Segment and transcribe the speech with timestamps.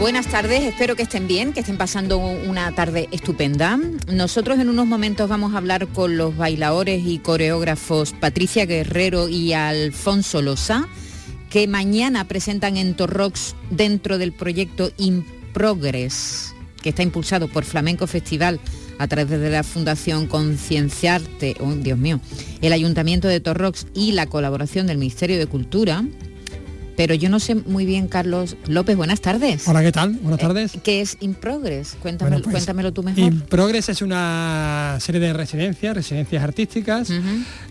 [0.00, 3.78] Buenas tardes, espero que estén bien, que estén pasando una tarde estupenda.
[4.10, 9.52] Nosotros en unos momentos vamos a hablar con los bailadores y coreógrafos Patricia Guerrero y
[9.52, 10.88] Alfonso Losa,
[11.50, 18.06] que mañana presentan en Torrox dentro del proyecto In Progress, que está impulsado por Flamenco
[18.06, 18.58] Festival
[18.98, 22.20] a través de la Fundación Concienciarte, oh, Dios mío,
[22.62, 26.04] el Ayuntamiento de Torrox y la colaboración del Ministerio de Cultura
[27.00, 29.66] pero yo no sé muy bien, Carlos López, buenas tardes.
[29.66, 30.18] Hola, ¿qué tal?
[30.20, 30.72] Buenas Eh, tardes.
[30.84, 31.96] ¿Qué es In Progress?
[31.98, 33.74] Cuéntame, Bueno, pues, cuéntamelo tú mejor.
[33.74, 37.10] Es una serie de residencias, residencias artísticas.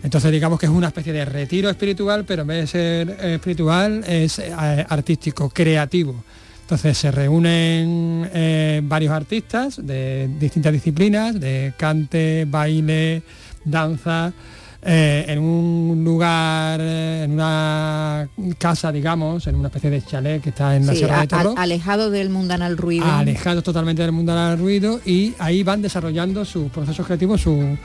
[0.01, 4.03] Entonces digamos que es una especie de retiro espiritual, pero en vez de ser espiritual
[4.07, 4.51] es eh,
[4.89, 6.23] artístico, creativo.
[6.61, 13.21] Entonces se reúnen eh, varios artistas de distintas disciplinas, de cante, baile,
[13.63, 14.33] danza,
[14.81, 20.49] eh, en un lugar, eh, en una casa, digamos, en una especie de chalet que
[20.49, 21.53] está en la Sí, Sierra a- de Torro.
[21.57, 23.05] a- alejado del mundanal ruido.
[23.05, 27.77] alejados totalmente del mundo del ruido y ahí van desarrollando sus procesos creativos, su-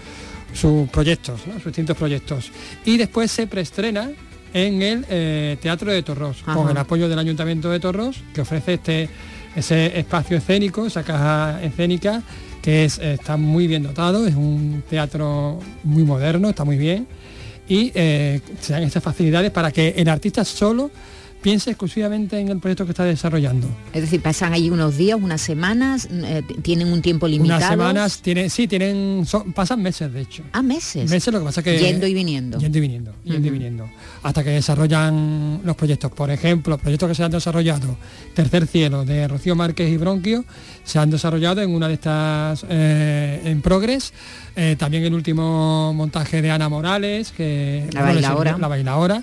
[0.53, 1.55] sus proyectos, ¿no?
[1.55, 2.53] sus distintos proyectos.
[2.85, 4.11] Y después se preestrena
[4.53, 6.55] en el eh, Teatro de Torros, Ajá.
[6.55, 9.09] con el apoyo del Ayuntamiento de Torros, que ofrece este,
[9.57, 12.23] ese espacio escénico, esa caja escénica,
[12.65, 17.07] que es, está muy bien dotado, es un teatro muy moderno, está muy bien,
[17.69, 20.91] y eh, se dan estas facilidades para que el artista solo
[21.45, 23.69] piense exclusivamente en el proyecto que está desarrollando.
[23.93, 27.59] Es decir, pasan ahí unos días, unas semanas, eh, tienen un tiempo limitado.
[27.59, 30.43] Unas semanas, tienen, sí, tienen, son- pasan meses de hecho.
[30.53, 31.11] Ah, meses.
[31.11, 31.79] Meses, lo que pasa que...
[31.79, 32.59] Yendo y viniendo.
[32.59, 33.91] Yendo y viniendo, yendo y viniendo.
[34.23, 36.11] Hasta que desarrollan los proyectos.
[36.13, 37.95] Por ejemplo, los proyectos que se han desarrollado,
[38.35, 40.47] Tercer Cielo, de Rocío Márquez y Bronquio,
[40.83, 44.15] se han desarrollado en una de estas eh, en Progress.
[44.57, 49.23] Eh, también el último montaje de Ana Morales, que La bueno, sirvió- la bailaora,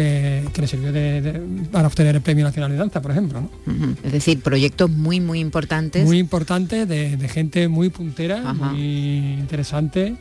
[0.00, 1.32] que, que le sirvió de- de-
[1.70, 3.40] para obtener el Premio Nacional de Danza, por ejemplo.
[3.42, 3.96] ¿no?
[4.02, 6.04] Es decir, proyectos muy, muy importantes.
[6.06, 8.52] muy importante de, de gente muy puntera, Ajá.
[8.72, 10.14] muy interesante,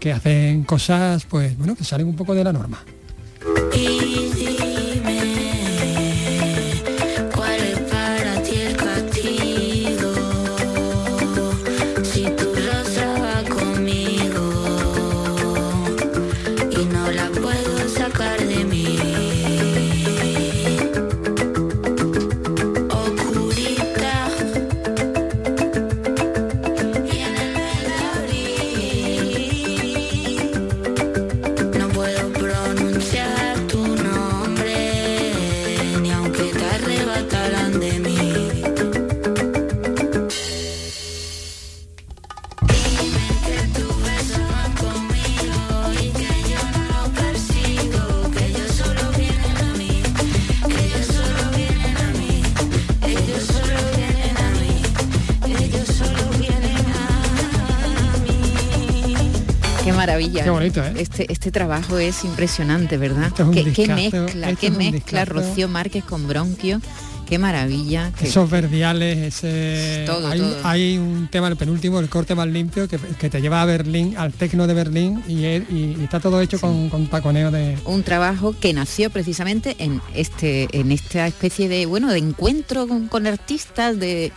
[0.00, 2.82] que hacen cosas, pues bueno, que salen un poco de la norma.
[60.42, 60.44] Maravilla.
[60.44, 61.02] Qué bonito, ¿eh?
[61.02, 63.26] Este, este trabajo es impresionante, ¿verdad?
[63.28, 65.24] Esto es un qué, mezcla, esto qué mezcla.
[65.24, 66.80] Rocío Márquez con Bronquio.
[67.28, 68.10] Qué maravilla.
[68.18, 70.02] qué- Esos verdiales, ese...
[70.04, 70.56] Todo, hay, todo.
[70.64, 74.16] hay un tema, el penúltimo, el corte más limpio, que, que te lleva a Berlín,
[74.18, 77.78] al tecno de Berlín, y, es- y- y está todo hecho con, con taconeo de...
[77.84, 83.06] un trabajo que nació precisamente en este en esta especie de bueno de encuentro con,
[83.06, 84.32] con artistas de,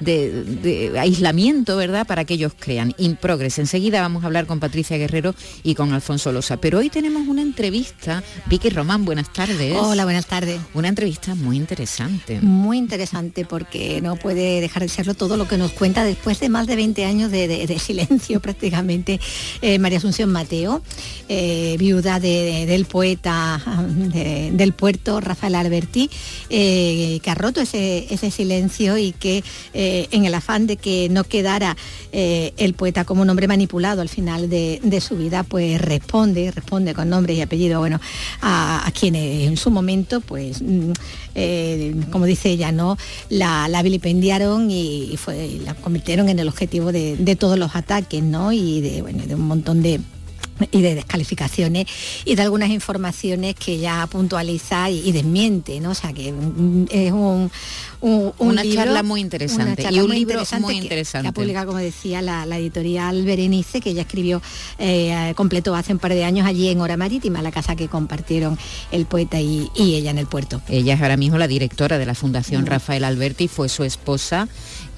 [0.00, 2.94] de- de aislamiento verdad para que ellos crean.
[2.98, 3.58] In progress.
[3.58, 7.42] Enseguida vamos a hablar con Patricia Guerrero y con Alfonso Losa pero hoy tenemos una
[7.42, 8.22] entrevista.
[8.46, 9.74] Vicky Román buenas tardes.
[9.76, 10.60] Hola, buenas tardes.
[10.74, 12.40] una entrevista muy interesante.
[12.40, 16.48] Muy interesante porque no puede dejar de serlo todo lo que nos cuenta después de
[16.48, 19.20] más de 20 años de, de- de silencio prácticamente.
[19.62, 20.82] Eh, María Asunción Mateo,
[21.28, 23.60] eh, viuda de- del poeta
[24.12, 26.10] de- del puerto Rafael Alberti,
[26.50, 29.42] eh, que ha roto ese, ese silencio y que
[29.88, 31.74] eh, en el afán de que no quedara
[32.12, 36.92] eh, el poeta como un hombre manipulado al final de, su vida, pues responde, responde
[36.92, 37.98] con nombre y apellido, bueno,
[38.42, 40.92] a, quienes en su momento, pues, mm,
[41.34, 42.98] eh, como dice ella, ¿no?
[43.30, 48.22] La, vilipendiaron y, y fue, la convirtieron en el objetivo de, de todos los ataques,
[48.22, 48.52] ¿no?
[48.52, 50.00] Y de, bueno, de un montón de
[50.72, 51.86] y de descalificaciones
[52.24, 55.90] y de algunas informaciones que ella puntualiza y, y desmiente, ¿no?
[55.90, 57.50] O sea que mm, es un,
[58.00, 61.24] un- un Una libro- charla muy interesante, charla y un muy libro interesante muy interesante.
[61.24, 64.40] Que, ha publicado, como decía, la, la editorial Berenice, que ella escribió,
[64.78, 68.58] eh, completó hace un par de años allí en Hora Marítima, la casa que compartieron
[68.92, 70.60] el poeta y, y ella en el puerto.
[70.68, 74.48] Ella es ahora mismo la directora de la Fundación Rafael Alberti, fue su esposa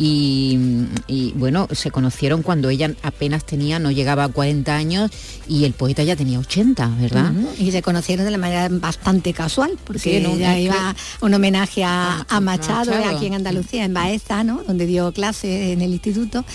[0.03, 0.59] y,
[1.09, 5.11] y, bueno, se conocieron cuando ella apenas tenía, no llegaba a 40 años
[5.47, 7.33] y el poeta ya tenía 80, ¿verdad?
[7.59, 11.85] Y se conocieron de la manera bastante casual, porque Sí, un- ella iba un homenaje
[11.85, 13.15] a, A- a Machado, Machado.
[13.17, 14.63] aquí en Andalucía, en Baeza, ¿no?
[14.67, 16.47] donde dio clases en el instituto,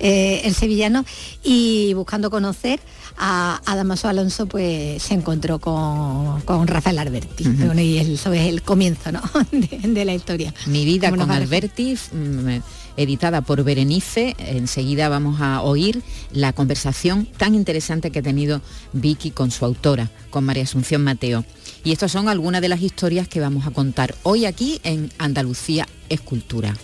[0.00, 1.04] eh, el sevillano,
[1.44, 2.80] y buscando conocer
[3.16, 7.44] a, a Damaso Alonso, pues se encontró con, con Rafael Alberti.
[7.44, 9.20] Bueno, y eso es el comienzo ¿no?
[9.52, 10.52] de, de la historia.
[10.66, 12.58] Mi vida con Alberti, mm,
[12.98, 14.36] editada por Berenice.
[14.38, 16.02] Enseguida vamos a oír
[16.32, 18.60] la conversación tan interesante que ha tenido
[18.92, 21.44] Vicky con su autora, con María Asunción Mateo.
[21.84, 25.86] Y estas son algunas de las historias que vamos a contar hoy aquí en Andalucía
[26.10, 26.74] Escultura.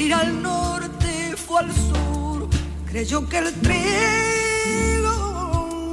[0.00, 2.48] Ir al norte fue al sur,
[2.86, 5.10] creyó que el trigo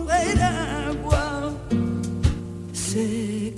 [0.09, 1.53] era agua,
[2.71, 3.53] se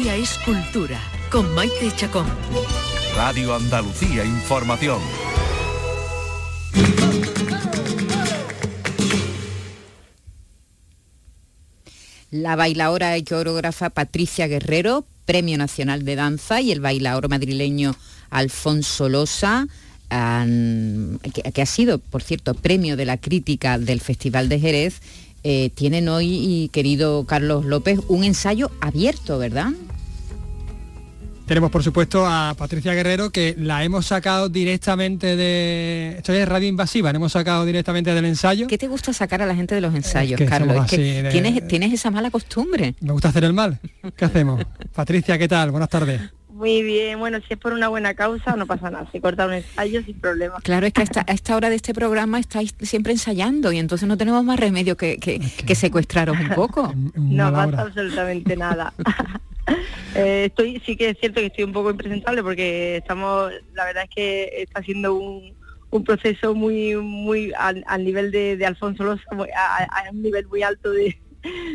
[0.00, 0.98] Andalucía es cultura,
[1.30, 2.26] con Maite Chacón.
[3.14, 4.98] Radio Andalucía Información.
[12.30, 17.94] La bailaora y coreógrafa Patricia Guerrero, Premio Nacional de Danza, y el bailaor madrileño
[18.30, 19.66] Alfonso Losa,
[20.08, 25.02] que ha sido, por cierto, premio de la crítica del Festival de Jerez,
[25.44, 29.70] eh, tienen hoy, querido Carlos López, un ensayo abierto, ¿verdad?
[31.46, 36.14] Tenemos por supuesto a Patricia Guerrero que la hemos sacado directamente de...
[36.18, 38.68] Esto es radio invasiva, la hemos sacado directamente del ensayo.
[38.68, 40.76] ¿Qué te gusta sacar a la gente de los ensayos, que Carlos?
[40.84, 42.94] Es que de- tienes, tienes esa mala costumbre.
[43.00, 43.80] Me gusta hacer el mal.
[44.16, 44.62] ¿Qué hacemos?
[44.94, 45.72] Patricia, ¿qué tal?
[45.72, 46.20] Buenas tardes.
[46.60, 49.54] Muy bien, bueno, si es por una buena causa no pasa nada, se corta un
[49.54, 50.56] ensayo sin problema.
[50.62, 53.78] Claro, es que a esta, a esta hora de este programa estáis siempre ensayando y
[53.78, 56.92] entonces no tenemos más remedio que, que, que secuestraros un poco.
[57.16, 57.80] No pasa hora.
[57.82, 58.92] absolutamente nada.
[60.16, 64.02] Eh, estoy, sí que es cierto que estoy un poco impresentable porque estamos, la verdad
[64.04, 65.54] es que está siendo un,
[65.90, 70.10] un proceso muy, muy al, al nivel de, de Alfonso Loza, muy- a, a- a
[70.10, 71.16] un nivel muy alto de,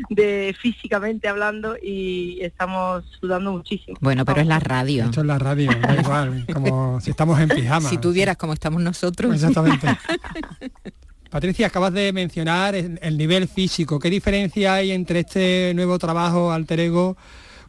[0.09, 3.97] de físicamente hablando y estamos sudando muchísimo.
[4.01, 5.05] Bueno, pero es la radio.
[5.05, 7.89] Esto es la radio, da igual, como si estamos en pijama.
[7.89, 9.33] Si tuvieras como estamos nosotros.
[9.33, 9.87] Exactamente.
[11.29, 13.99] Patricia, acabas de mencionar el, el nivel físico.
[13.99, 17.17] ¿Qué diferencia hay entre este nuevo trabajo alter ego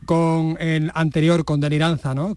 [0.04, 2.36] con el anterior, con Deliranza, no?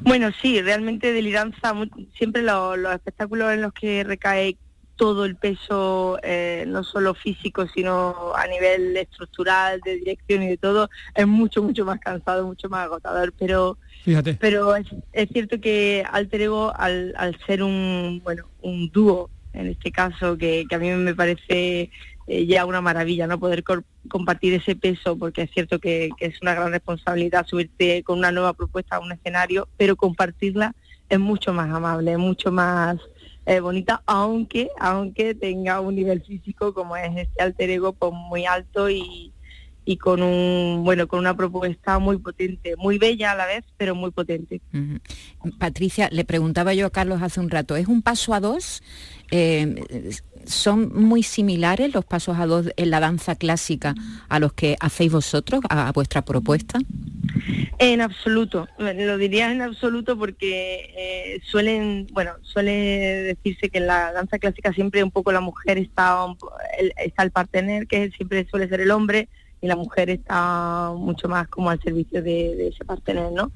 [0.00, 1.74] Bueno, sí, realmente deliranza,
[2.16, 4.56] siempre lo- los espectáculos en los que recae
[4.98, 10.56] todo el peso, eh, no solo físico, sino a nivel estructural, de dirección y de
[10.58, 14.34] todo, es mucho, mucho más cansado, mucho más agotador, pero Fíjate.
[14.34, 19.68] pero es, es cierto que Alter Ego, al, al ser un, bueno, un dúo, en
[19.68, 21.90] este caso, que, que a mí me parece
[22.26, 23.38] eh, ya una maravilla, ¿no?
[23.38, 23.64] Poder
[24.08, 28.32] compartir ese peso, porque es cierto que, que es una gran responsabilidad subirte con una
[28.32, 30.74] nueva propuesta a un escenario, pero compartirla
[31.08, 32.98] es mucho más amable, es mucho más
[33.48, 38.44] eh, bonita, aunque, aunque tenga un nivel físico como es este Alter Ego, pues muy
[38.44, 39.32] alto y,
[39.86, 43.94] y con un bueno con una propuesta muy potente, muy bella a la vez, pero
[43.94, 44.60] muy potente.
[45.58, 48.82] Patricia, le preguntaba yo a Carlos hace un rato, ¿es un paso a dos?
[49.30, 49.82] Eh,
[50.48, 53.94] ¿son muy similares los pasos a dos en la danza clásica
[54.28, 56.78] a los que hacéis vosotros, a, vuestra propuesta?
[57.78, 64.12] En absoluto, lo diría en absoluto porque eh, suelen, bueno, suele decirse que en la
[64.12, 66.26] danza clásica siempre un poco la mujer está,
[66.78, 69.28] el, está partener, que siempre suele ser el hombre,
[69.60, 73.50] y la mujer está mucho más como al servicio de, ese partener, ¿no?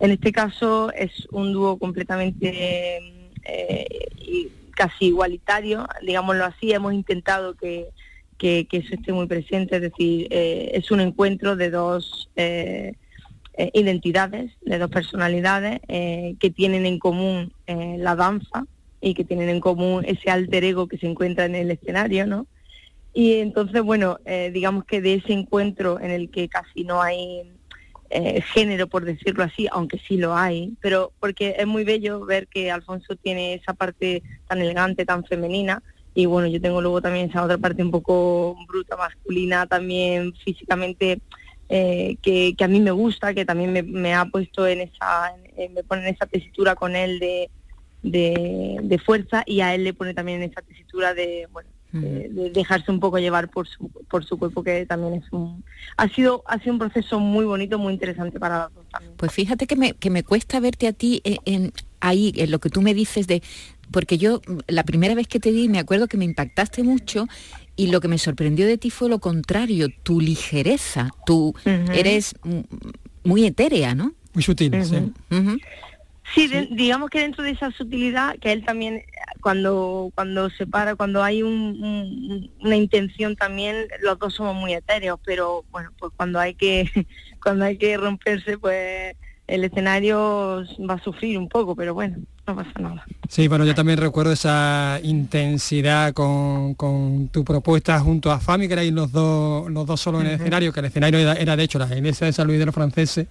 [0.00, 2.98] En este caso es un dúo completamente
[3.44, 4.08] eh,
[4.78, 7.88] casi igualitario, digámoslo así, hemos intentado que,
[8.38, 12.94] que, eso esté muy presente, es decir, eh, es un encuentro de dos eh,
[13.54, 18.66] eh, identidades, de dos personalidades que tienen en común la danza
[19.00, 22.46] y que tienen en común ese alter ego que se encuentra en el escenario, ¿no?
[23.12, 24.18] Y entonces, bueno,
[24.52, 27.50] digamos que de ese encuentro en el que casi no hay
[28.10, 32.48] eh, género, por decirlo así, aunque sí lo hay, pero porque es muy bello ver
[32.48, 35.82] que Alfonso tiene esa parte tan elegante, tan femenina,
[36.14, 41.20] y bueno, yo tengo luego también esa otra parte un poco bruta, masculina, también físicamente,
[41.68, 45.74] eh, que, a mí me gusta, que también me, me ha puesto en esa, en-
[45.74, 47.50] me pone en esa tesitura con él de,
[48.02, 52.28] de, de fuerza y a él le pone también en esa tesitura de, bueno, de,
[52.28, 55.64] de dejarse un poco llevar por su, por su cuerpo, que también es un...
[55.96, 59.14] Ha sido, ha sido un proceso muy bonito, muy interesante para las dos también.
[59.16, 62.58] Pues fíjate que me, que me cuesta verte a ti en, en- ahí, en lo
[62.58, 63.42] que tú me dices de...
[63.90, 67.26] Porque yo mm, la primera vez que te vi me acuerdo que me impactaste mucho
[67.74, 71.92] y lo que me sorprendió de ti fue lo contrario, tu ligereza, tú Ujú.
[71.92, 72.60] eres mm,
[73.24, 74.12] muy etérea, ¿no?
[74.34, 74.96] Muy sutil, sí.
[75.34, 75.54] Ujú.
[75.54, 75.60] Sí,
[76.36, 79.02] de- digamos que dentro de esa sutilidad, que él también,
[79.40, 84.72] cuando cuando se para, cuando hay un- un- una intención también, los dos somos muy
[84.74, 86.84] etéreos, pero bueno, pues cuando hay que
[87.42, 89.16] cuando hay que romperse, pues
[89.46, 93.04] el escenario va a sufrir un poco, pero bueno, no pasa nada.
[93.30, 98.74] Sí, bueno, yo también recuerdo esa intensidad con, con tu propuesta junto a Fami, que
[98.74, 101.62] erais los dos, los dos solos en el escenario, que el escenario era, era, de
[101.62, 103.26] hecho la iglesia de San Luis de los Franceses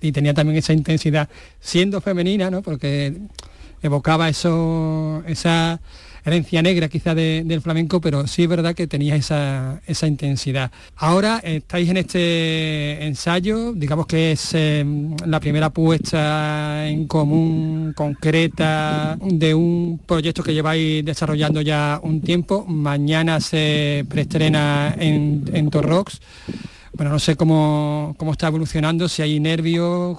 [0.00, 1.28] y tenía también esa intensidad,
[1.60, 2.62] siendo femenina, ¿no?
[2.62, 3.14] Porque
[3.82, 5.80] evocaba eso, esa
[6.22, 10.70] herencia negra quizá de- del flamenco, pero sí es verdad que tenía esa, esa intensidad.
[10.96, 14.84] Ahora estáis en este ensayo, digamos que es eh,
[15.24, 22.66] la primera puesta en común concreta de un proyecto que lleváis desarrollando ya un tiempo.
[22.68, 26.20] Mañana se preestrena en, en Torrox.
[27.00, 30.18] Bueno, no sé cómo, cómo está evolucionando, si hay nervios,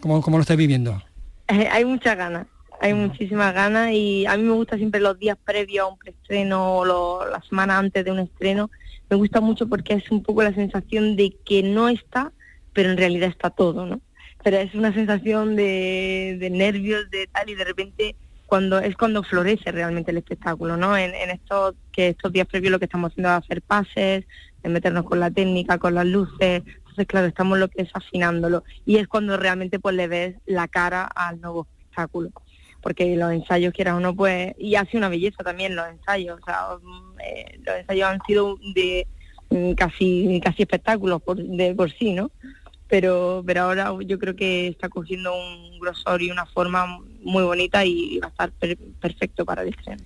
[0.00, 1.02] cómo, cómo lo estáis viviendo.
[1.48, 2.46] Eh, hay muchas ganas,
[2.80, 6.76] hay muchísimas ganas y a mí me gusta siempre los días previos a un preestreno
[6.76, 8.70] o lo- la semana antes de un estreno.
[9.08, 12.30] Me gusta mucho porque es un poco la sensación de que no está,
[12.74, 14.00] pero en realidad está todo, ¿no?
[14.44, 18.14] Pero es una sensación de, de nervios, de tal, y de repente
[18.46, 20.96] cuando es cuando florece realmente el espectáculo, ¿no?
[20.96, 24.24] En, en estos que estos días previos lo que estamos haciendo es hacer pases,
[24.62, 28.64] de meternos con la técnica, con las luces, entonces claro, estamos lo que es afinándolo.
[28.84, 32.30] Y es cuando realmente pues le ves la cara al nuevo espectáculo.
[32.82, 36.40] Porque los ensayos quieras o no pues y hace una belleza también los ensayos.
[36.40, 39.06] O sea mm, eh, los ensayos han sido de
[39.50, 42.30] mm, casi casi espectáculos por, de por sí no
[42.88, 47.84] pero pero ahora yo creo que está cogiendo un grosor y una forma muy bonita
[47.84, 50.02] y va a estar per- perfecto para el estreno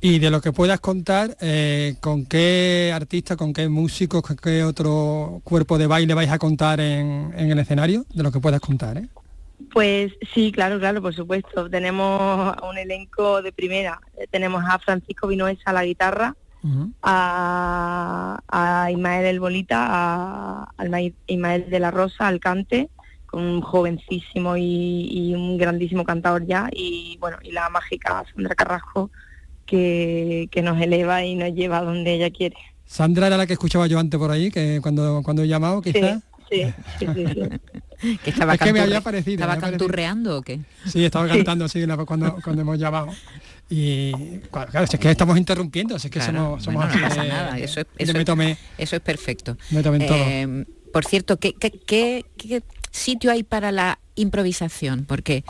[0.00, 4.62] Y de lo que puedas contar, eh, ¿con qué artista, con qué músicos, con qué
[4.62, 8.04] otro cuerpo de baile vais a contar en, en el escenario?
[8.14, 9.08] De lo que puedas contar, ¿eh?
[9.72, 11.68] Pues sí, claro, claro, por supuesto.
[11.68, 14.00] Tenemos un elenco de primera.
[14.16, 16.36] Eh, Tenemos a Francisco Vinoesa a la guitarra,
[17.02, 22.88] a, a Ismael El Bolita, a, Ma- Ismael de la Rosa al cante,
[23.26, 28.54] con un jovencísimo y, y un grandísimo cantador ya, y bueno, y la mágica Sandra
[28.54, 29.10] Carrasco,
[29.68, 32.56] que, que nos eleva y nos lleva a donde ella quiere.
[32.86, 35.92] Sandra era la que escuchaba yo antes por ahí, que cuando, cuando he llamado, Sí,
[35.92, 36.22] quizás.
[36.50, 36.62] sí,
[36.98, 37.40] sí, sí, sí.
[38.22, 39.78] Que estaba Es que me había parecido, ¿Estaba me había parecido.
[39.86, 40.60] canturreando o qué?
[40.86, 41.34] Sí, estaba Sí.
[41.34, 43.08] cantando así cuando, cuando hemos llamado.
[43.68, 44.12] Y
[44.50, 47.58] claro, es que estamos interrumpiendo, es que Claro, somos, somos bueno, no pasa de- nada,
[47.58, 49.56] eso es, de eso me es- tomé- eso es perfecto.
[49.70, 50.16] me tomé en todo.
[50.16, 55.04] Eh, por cierto, ¿qué, qué, qué- qué sitio hay para la improvisación?
[55.04, 55.42] Porque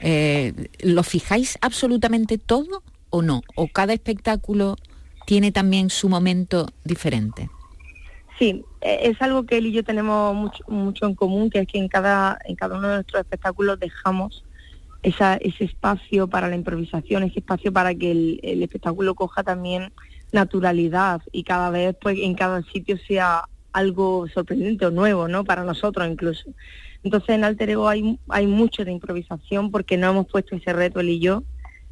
[0.00, 3.42] eh, ¿lo fijáis absolutamente todo o no?
[3.54, 4.76] ¿O cada espectáculo
[5.26, 7.50] tiene también su momento diferente?
[8.38, 11.66] Sí, eh, es algo que él y yo tenemos mucho, mucho en común, que es
[11.66, 14.44] que en cada, en cada uno de nuestros espectáculos dejamos
[15.02, 19.92] esa, ese espacio para la improvisación, ese espacio para que el, el espectáculo coja también
[20.32, 25.44] naturalidad y cada vez pues en cada sitio sea algo sorprendente o nuevo, ¿no?
[25.44, 26.50] Para nosotros incluso.
[27.04, 31.00] Entonces en Alter Ego hay, hay mucho de improvisación porque no hemos puesto ese reto
[31.00, 31.44] él y yo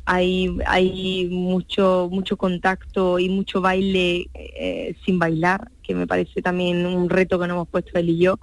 [0.06, 7.08] hay, mucho, mucho contacto y mucho baile eh, sin bailar, que me parece también un
[7.08, 8.38] reto que nos hemos puesto él y yo.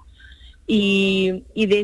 [0.67, 1.81] Y, de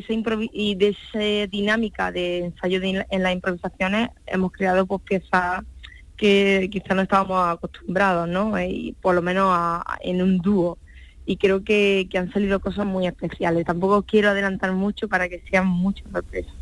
[0.89, 5.63] esa dinámica de ensayo de- en las improvisaciones hemos creado pues piezas
[6.15, 8.59] que quizá no estábamos acostumbrados, ¿no?
[8.61, 9.55] Y por lo menos
[10.01, 10.77] en un dúo.
[11.25, 13.65] Y creo que, que han salido cosas muy especiales.
[13.65, 16.53] Tampoco quiero adelantar mucho para que sean muchas sorpresas.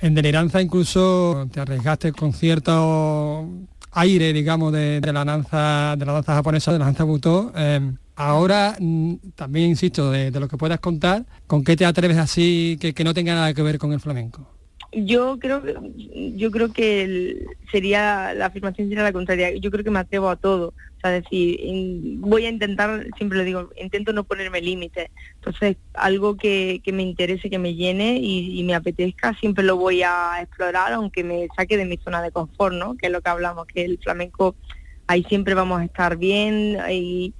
[0.00, 3.46] En Deliranza incluso te arriesgaste con cierto
[3.92, 7.52] aire, digamos, de, la danza de la danza japonesa, de la danza butó.
[7.54, 12.78] Eh, ahora mm, también insisto, de, lo que puedas contar, ¿con qué te atreves así
[12.80, 14.59] que no tenga nada que ver con el flamenco?
[14.92, 15.62] Yo creo
[16.36, 19.54] yo creo que el- sería la afirmación sería la contraria.
[19.56, 20.68] Yo creo que me atrevo a todo.
[20.68, 21.58] O sea, decir,
[22.18, 25.08] voy a intentar, siempre lo digo, intento no ponerme límites.
[25.36, 29.76] Entonces, algo que, que me interese, que me llene y, y me apetezca, siempre lo
[29.76, 32.96] voy a explorar, aunque me saque de mi zona de confort, ¿no?
[32.96, 34.56] Que es lo que hablamos, que el flamenco
[35.06, 37.32] ahí siempre vamos a estar bien y,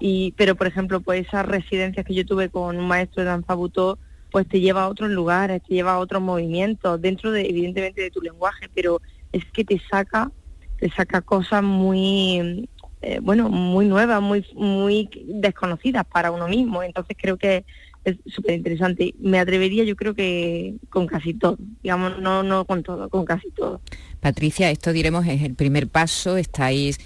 [0.00, 3.54] y pero por ejemplo, pues esas residencias que yo tuve con un maestro de danza
[3.54, 3.98] butó,
[4.30, 8.10] pues te lleva a otros lugares, te lleva a otros movimientos, dentro de, evidentemente, de
[8.10, 9.00] tu lenguaje, pero
[9.32, 10.30] es que te saca,
[10.78, 12.68] te saca cosas muy,
[13.02, 16.82] eh, bueno, muy nuevas, muy, muy desconocidas para uno mismo.
[16.82, 17.64] Entonces creo que
[18.04, 19.14] es súper interesante.
[19.18, 23.50] Me atrevería, yo creo que con casi todo, digamos, no, no con todo, con casi
[23.50, 23.80] todo.
[24.20, 26.98] Patricia, esto diremos es el primer paso, estáis,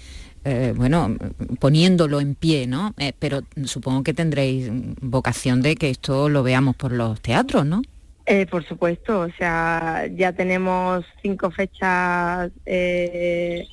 [0.45, 1.15] eh, bueno,
[1.59, 2.93] poniéndolo en pie, ¿no?
[2.97, 4.69] Eh, pero supongo que tendréis
[5.01, 7.81] vocación de que esto lo veamos por los teatros, ¿no?
[8.25, 13.67] Eh, por supuesto, o sea, ya tenemos cinco fechas, eh,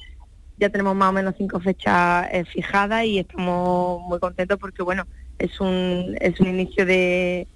[0.59, 5.07] ya tenemos más o menos cinco fechas eh, fijadas y estamos muy contentos porque, bueno,
[5.39, 7.47] es un, es un inicio de,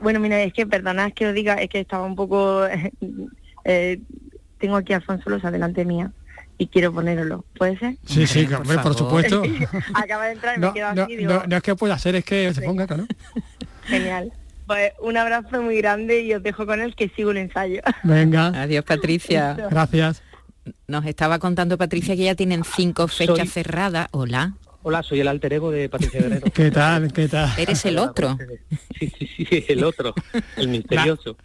[0.00, 2.66] bueno, mira, es que perdonad que os diga, es que estaba un poco,
[3.64, 4.00] eh,
[4.58, 6.12] tengo aquí a Alfonso Losa delante mía
[6.58, 7.96] y quiero ponerlo, ¿puede ser?
[8.06, 9.42] Sí, sí, por hombre, por, supuesto.
[9.94, 12.16] Acaba de entrar y me No, quedo no, digo, no- no es que pueda ser,
[12.16, 13.06] es que se ponga, claro.
[13.84, 14.32] genial.
[14.66, 17.82] Pues un abrazo muy grande y os dejo con él que sigo el ensayo.
[18.02, 19.54] Venga, Adiós, Patricia.
[19.70, 20.22] gracias.
[20.88, 24.08] Nos estaba contando Patricia que ya tienen cinco fechas Soy- cerradas.
[24.10, 24.54] Hola,
[24.88, 26.46] Hola, soy el alter ego de Patricia Guerrero.
[26.54, 27.12] ¿Qué tal?
[27.12, 27.50] ¿Qué tal?
[27.58, 28.38] eres el otro.
[28.96, 30.14] Sí, sí, sí, el otro,
[30.56, 31.36] el misterioso.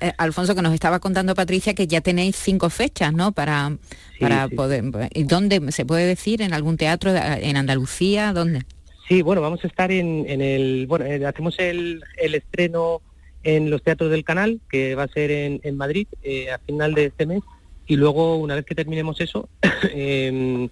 [0.00, 3.30] Eh, Alfonso, que nos estaba contando Patricia que ya tenéis cinco fechas, ¿no?
[3.30, 3.70] Para,
[4.14, 4.56] Sí, para sí.
[4.56, 4.82] poder...
[5.14, 6.42] ¿Y dónde se puede decir?
[6.42, 8.32] ¿En algún teatro en Andalucía?
[8.32, 8.62] ¿Dónde?
[9.06, 13.00] Sí, bueno, vamos a estar en, en el, bueno, eh, hacemos el, el estreno
[13.44, 16.94] en los teatros del canal, que va a ser en, en Madrid eh, a final
[16.94, 17.42] de este mes,
[17.86, 19.48] y luego una vez que terminemos eso,
[19.94, 20.68] em,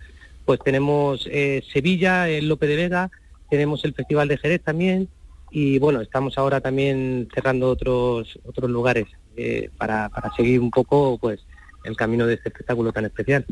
[0.50, 3.08] pues tenemos eh, Sevilla, el Lope de Vega,
[3.48, 5.08] tenemos el Festival de Jerez también,
[5.48, 11.18] y bueno, estamos ahora también cerrando otros otros lugares eh, para, para seguir un poco
[11.18, 11.38] pues
[11.84, 13.46] el camino de este espectáculo tan especial.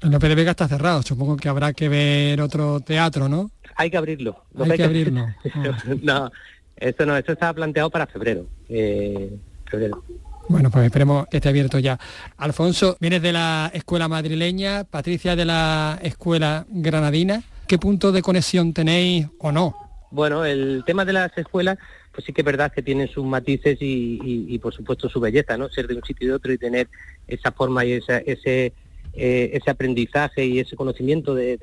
[0.00, 3.50] El Lope de Vega está cerrado, supongo que habrá que ver otro teatro, ¿no?
[3.74, 4.44] Hay que abrirlo.
[4.54, 5.26] Lo Hay que abrirlo.
[6.04, 6.30] no,
[6.76, 8.46] esto no, esto estaba planteado para febrero.
[8.68, 9.36] eh,
[9.68, 10.04] febrero.
[10.48, 11.98] Bueno, pues esperemos que esté abierto ya.
[12.36, 17.42] Alfonso, vienes de la escuela madrileña, Patricia de la escuela granadina.
[17.66, 19.74] ¿Qué punto de conexión tenéis o no?
[20.10, 21.78] Bueno, el tema de las escuelas,
[22.12, 25.56] pues sí que es verdad que tienen sus matices y, y- por supuesto su belleza,
[25.56, 25.68] ¿no?
[25.70, 26.88] Ser de un sitio y de otro y tener
[27.26, 28.72] esa forma y esa- ese
[29.16, 31.56] eh, ese aprendizaje y ese conocimiento de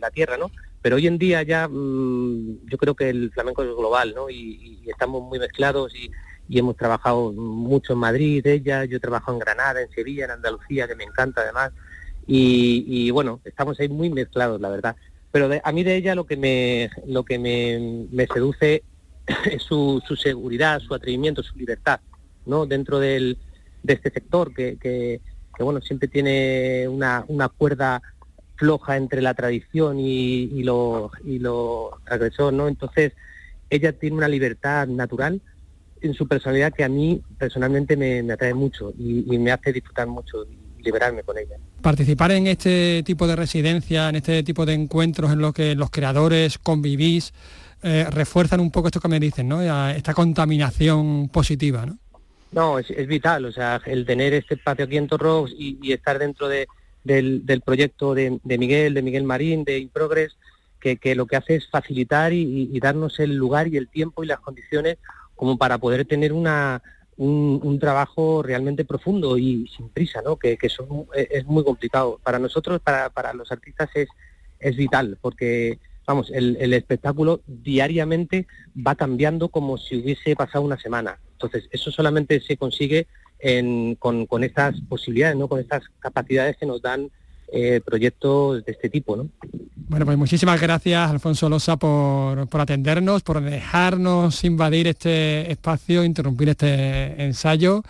[0.00, 0.50] la tierra, ¿no?
[0.80, 4.30] Pero hoy en día ya mm, yo creo que el flamenco es global, ¿no?
[4.30, 6.10] Y, y estamos muy mezclados y,
[6.48, 10.32] y hemos trabajado mucho en Madrid, ella, yo he trabajado en Granada, en Sevilla, en
[10.32, 11.72] Andalucía, que me encanta además.
[12.26, 14.96] Y, y, bueno, estamos ahí muy mezclados, la verdad.
[15.30, 18.82] Pero de- a mí de ella lo que me, lo que me, me seduce
[19.50, 22.00] es su, su seguridad, su atrevimiento, su libertad,
[22.46, 22.66] ¿no?
[22.66, 23.38] Dentro del,
[23.82, 25.20] de este sector que, que,
[25.58, 28.02] bueno, siempre tiene una, una cuerda
[28.56, 32.68] floja entre la tradición y, y lo, y lo transgresor, ¿no?
[32.68, 33.12] Entonces,
[33.70, 35.40] ella tiene una libertad natural
[36.00, 39.72] en su personalidad que a mí personalmente me, me atrae mucho y, y me hace
[39.72, 41.56] disfrutar mucho y liberarme con ella.
[41.80, 45.90] Participar en este tipo de residencia, en este tipo de encuentros en los que los
[45.90, 47.32] creadores convivís,
[47.82, 49.60] eh, refuerzan un poco esto que me dicen, ¿no?
[49.90, 51.98] Esta contaminación positiva, ¿no?
[52.52, 55.92] No, es, es vital, o sea, el tener este espacio aquí en Torros y, y
[55.92, 56.66] estar dentro de,
[57.02, 60.36] del, del proyecto de, de Miguel, de Miguel Marín, de Improgress,
[60.80, 64.22] que, que lo que hace es facilitar y- y darnos el lugar y el tiempo
[64.22, 64.98] y las condiciones
[65.36, 66.82] como para poder tener una,
[67.16, 70.36] un, un trabajo realmente profundo y sin prisa, ¿no?
[70.36, 72.20] Que, que son- es es muy complicado.
[72.22, 74.08] Para nosotros, para, para los artistas es,
[74.58, 80.78] es vital, porque vamos, el, el espectáculo diariamente va cambiando como si hubiese pasado una
[80.78, 81.18] semana.
[81.32, 83.06] Entonces, eso solamente se consigue
[83.38, 85.48] en- con, con estas posibilidades, ¿no?
[85.48, 87.10] con estas capacidades que nos dan
[87.52, 89.16] eh, proyectos de este tipo.
[89.16, 89.28] ¿no?
[89.88, 96.48] Bueno, pues muchísimas gracias, Alfonso Losa, por, por atendernos, por dejarnos invadir este espacio, interrumpir
[96.50, 97.82] este ensayo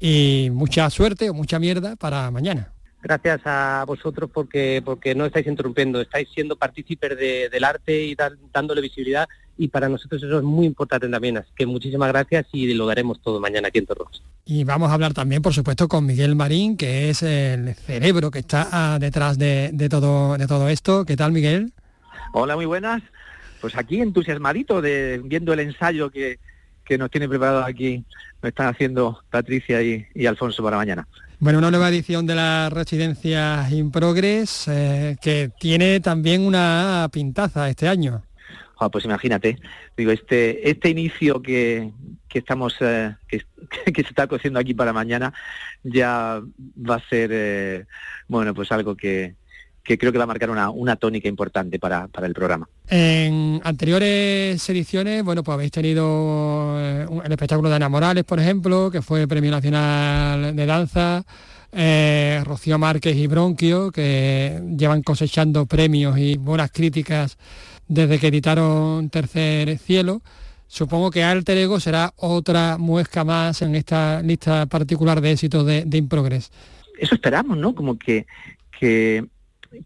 [0.00, 2.70] y mucha suerte o mucha mierda para mañana.
[3.02, 8.16] Gracias a vosotros porque, porque no estáis interrumpiendo, estáis siendo partícipes de- del arte y
[8.52, 11.38] dándole visibilidad y para nosotros eso es muy importante también.
[11.38, 14.22] Así que muchísimas gracias y lo daremos todo mañana aquí en Torros.
[14.44, 18.40] Y vamos a hablar también, por supuesto, con Miguel Marín, que es el cerebro que
[18.40, 21.04] está ah, detrás de, de todo, de todo esto.
[21.04, 21.72] ¿Qué tal, Miguel?
[22.32, 23.02] Hola, muy buenas.
[23.60, 26.38] Pues aquí entusiasmadito de viendo el ensayo que,
[26.84, 28.04] que nos tiene preparado aquí,
[28.42, 31.08] nos están haciendo Patricia y, y Alfonso para mañana.
[31.40, 37.68] Bueno, una nueva edición de las residencias In Progress eh, que tiene también una pintaza
[37.68, 38.22] este año.
[38.78, 39.58] Ah, pues imagínate,
[39.96, 41.92] digo, este, este inicio que,
[42.28, 43.38] que estamos, eh, que,
[43.94, 45.32] se está cociendo aquí para mañana,
[45.84, 46.42] ya
[46.76, 47.86] va a ser, eh,
[48.26, 49.36] bueno, pues algo que,
[49.84, 52.68] que creo que va a marcar una, una tónica importante para, para el programa.
[52.88, 58.90] En anteriores ediciones, bueno, pues habéis tenido eh, el espectáculo de Ana Morales, por ejemplo,
[58.90, 61.24] que fue Premio Nacional de Danza,
[62.44, 67.36] Rocío Márquez y Bronquio, que llevan cosechando premios y buenas críticas
[67.88, 70.22] desde que editaron Tercer Cielo.
[70.66, 75.84] Supongo que Alter Ego será otra muesca más en esta lista particular de éxitos de,
[75.84, 76.50] de Improgress.
[76.98, 77.74] eso esperamos, ¿no?
[77.74, 78.26] Como que,
[78.78, 79.24] que,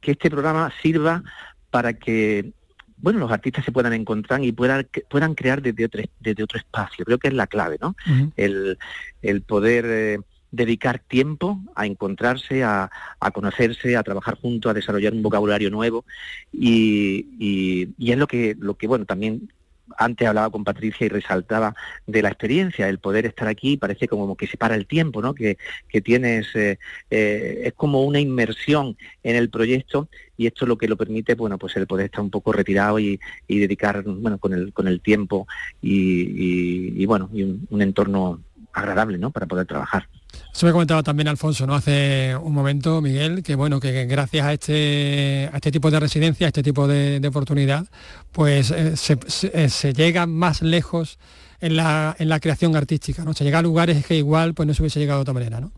[0.01, 1.23] que este programa sirva
[1.71, 2.53] para que
[3.01, 7.05] bueno, los artistas se puedan encontrar y puedan, puedan crear desde otro, desde otro espacio.
[7.05, 7.95] Creo que es la clave, ¿no?
[8.37, 8.77] El,
[9.23, 10.19] el poder eh,
[10.51, 12.91] dedicar tiempo a encontrarse, a,
[13.33, 16.05] conocerse, a trabajar juntos, a desarrollar un vocabulario nuevo
[16.53, 19.49] y, es lo que, lo que, bueno, también
[19.97, 21.75] antes hablaba con Patricia y resaltaba
[22.07, 25.35] de la experiencia, el poder estar aquí parece como que se para el tiempo, ¿no?
[25.35, 25.57] Que,
[25.89, 26.79] que tienes, eh,
[27.11, 31.57] eh, es como una inmersión en el proyecto y esto lo que lo permite, bueno,
[31.59, 35.01] pues el poder estar un poco retirado y, y dedicar, bueno, con el, con el
[35.01, 35.47] tiempo
[35.81, 39.31] y, y- y, bueno, y un, un entorno agradable, ¿no?
[39.31, 40.07] Para poder trabajar.
[40.53, 41.75] Eso me comentaba también Alfonso, ¿no?
[41.75, 46.47] Hace un momento, Miguel, que bueno, que gracias a este, a este tipo de residencia,
[46.47, 47.87] a este tipo de, de oportunidad,
[48.33, 51.19] pues eh, se, se- eh, se llega más lejos
[51.61, 53.35] en la, en la creación artística, ¿no?
[53.35, 55.73] Se llega a lugares que igual pues no se hubiese llegado de otra manera, ¿no?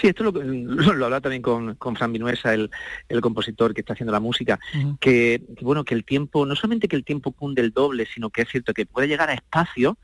[0.00, 2.70] Sí, esto lo, lo, lo hablaba también con, con Fran Vinuesa, el,
[3.08, 4.58] el compositor que está haciendo la música,
[5.00, 8.30] que, que, bueno, que el tiempo, no solamente que el tiempo cunde el doble, sino
[8.30, 9.94] que es cierto que puede llegar a espacios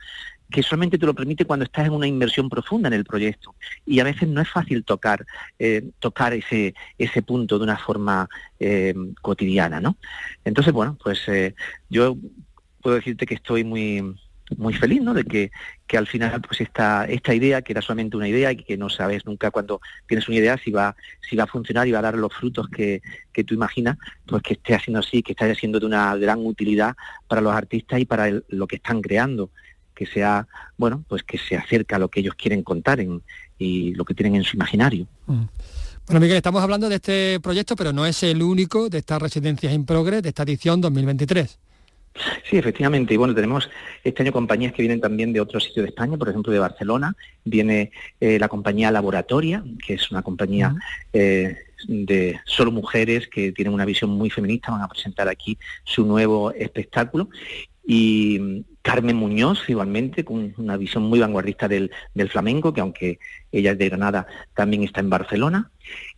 [0.50, 3.54] que solamente te lo permite cuando estás en una inversión profunda en el proyecto.
[3.86, 5.24] Y a veces no es fácil tocar,
[5.58, 9.96] eh, tocar ese, ese punto de una forma eh, cotidiana, ¿no?
[10.44, 11.54] Entonces, bueno, pues eh,
[11.88, 12.16] yo
[12.82, 14.16] puedo decirte que estoy muy
[14.56, 15.14] muy feliz, ¿no?
[15.14, 15.50] De que,
[15.86, 18.88] que al final pues esta, esta idea, que era solamente una idea y que no
[18.88, 20.96] sabes nunca cuando tienes una idea si va,
[21.28, 24.42] si va a funcionar y va a dar los frutos que, que tú imaginas, pues
[24.42, 26.96] que esté haciendo así, que esté siendo de una gran utilidad
[27.28, 29.50] para los artistas y para lo que están creando,
[30.00, 33.20] que sea, bueno, pues que se acerca a lo que ellos quieren contar en,
[33.58, 35.06] y lo que tienen en su imaginario.
[35.26, 39.74] Bueno, Miguel, estamos hablando de este proyecto, pero no es el único de estas residencias
[39.74, 41.58] in progress de esta edición 2023.
[42.48, 43.12] Sí, efectivamente.
[43.12, 43.68] Y bueno, tenemos
[44.02, 47.14] este año compañías que vienen también de otros sitios de España, por ejemplo de Barcelona.
[47.44, 50.74] Viene eh, la compañía Laboratoria, que es una compañía
[51.12, 54.72] eh, de solo mujeres que tienen una visión muy feminista.
[54.72, 57.28] Van a presentar aquí su nuevo espectáculo.
[57.86, 63.18] Y mm, Carmen Muñoz, igualmente, con una visión muy vanguardista del, del flamenco, que aunque
[63.52, 65.70] ella es de Granada, también está en Barcelona.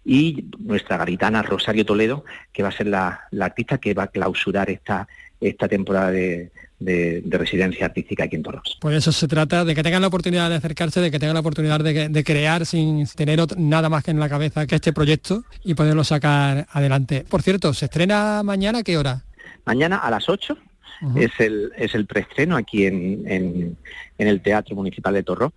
[0.05, 4.09] Y nuestra garitana Rosario Toledo, que va a ser la, la artista que va a
[4.09, 5.09] clausurar esta,
[5.41, 8.77] esta temporada de, de- de residencia artística aquí en Torros.
[8.81, 11.41] Por eso se trata de que tengan la oportunidad de acercarse, de que tengan la
[11.41, 15.45] oportunidad de, de crear sin tener nada más que en la cabeza que este proyecto
[15.65, 17.25] y poderlo sacar adelante.
[17.29, 19.23] Por cierto, ¿se estrena mañana a qué hora?
[19.65, 20.57] Mañana a las 8
[21.17, 23.77] es el, es el preestreno aquí en, en-
[24.19, 25.53] el Teatro Municipal de Torro.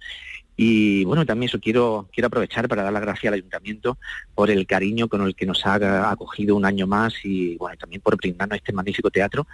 [0.58, 3.98] Y bueno, también eso quiero, quiero aprovechar para dar las gracias al Ayuntamiento
[4.34, 8.02] por el cariño con el que nos ha acogido un año más y bueno, también
[8.02, 9.46] por brindarnos este magnífico teatro,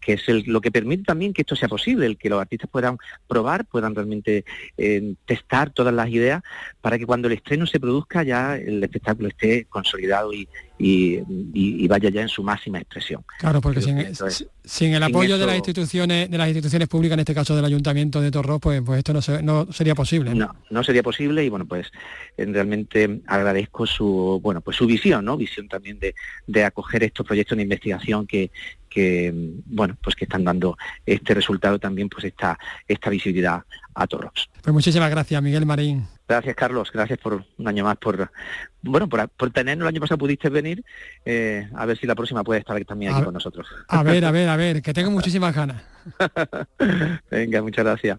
[0.00, 2.70] que es el- lo que permite también que esto sea posible, el que los artistas
[2.70, 2.96] puedan
[3.28, 4.44] probar, puedan realmente
[4.76, 6.42] eh, testar todas las ideas
[6.80, 11.16] para que cuando el estreno se produzca ya el espectáculo esté consolidado y, y-
[11.52, 13.22] y- y vaya ya en su máxima expresión.
[13.38, 17.20] Claro, porque sin, es- el sin apoyo de las instituciones, de las instituciones públicas, en
[17.20, 20.34] este caso del Ayuntamiento de Torros, pues, pues esto no, se- no sería posible.
[20.34, 21.88] No, no sería posible y bueno, pues
[22.36, 25.36] eh, realmente agradezco su, bueno, pues su visión, ¿no?
[25.36, 26.14] Visión también de,
[26.46, 28.50] de acoger estos proyectos de investigación que,
[28.90, 30.76] que, mm, bueno, pues que están dando
[31.06, 33.62] este resultado también, pues esta, esta visibilidad
[33.94, 34.50] a Torros.
[34.62, 36.06] Pues muchísimas gracias, Miguel Marín.
[36.28, 36.92] Gracias, Carlos.
[36.92, 38.30] Gracias por un año más, por
[38.82, 40.84] bueno, por, por tenernos el año pasado pudiste venir.
[41.24, 43.66] eh, a ver si la próxima puede estar también aquí A- con nosotros.
[43.88, 45.82] A ver, a ver, a ver, que tengo muchísimas ganas.
[47.30, 48.18] Venga, muchas gracias.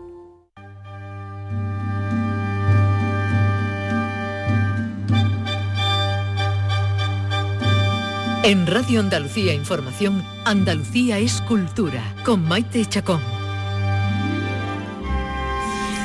[8.43, 13.21] En Radio Andalucía Información, Andalucía es cultura, con Maite Chacón.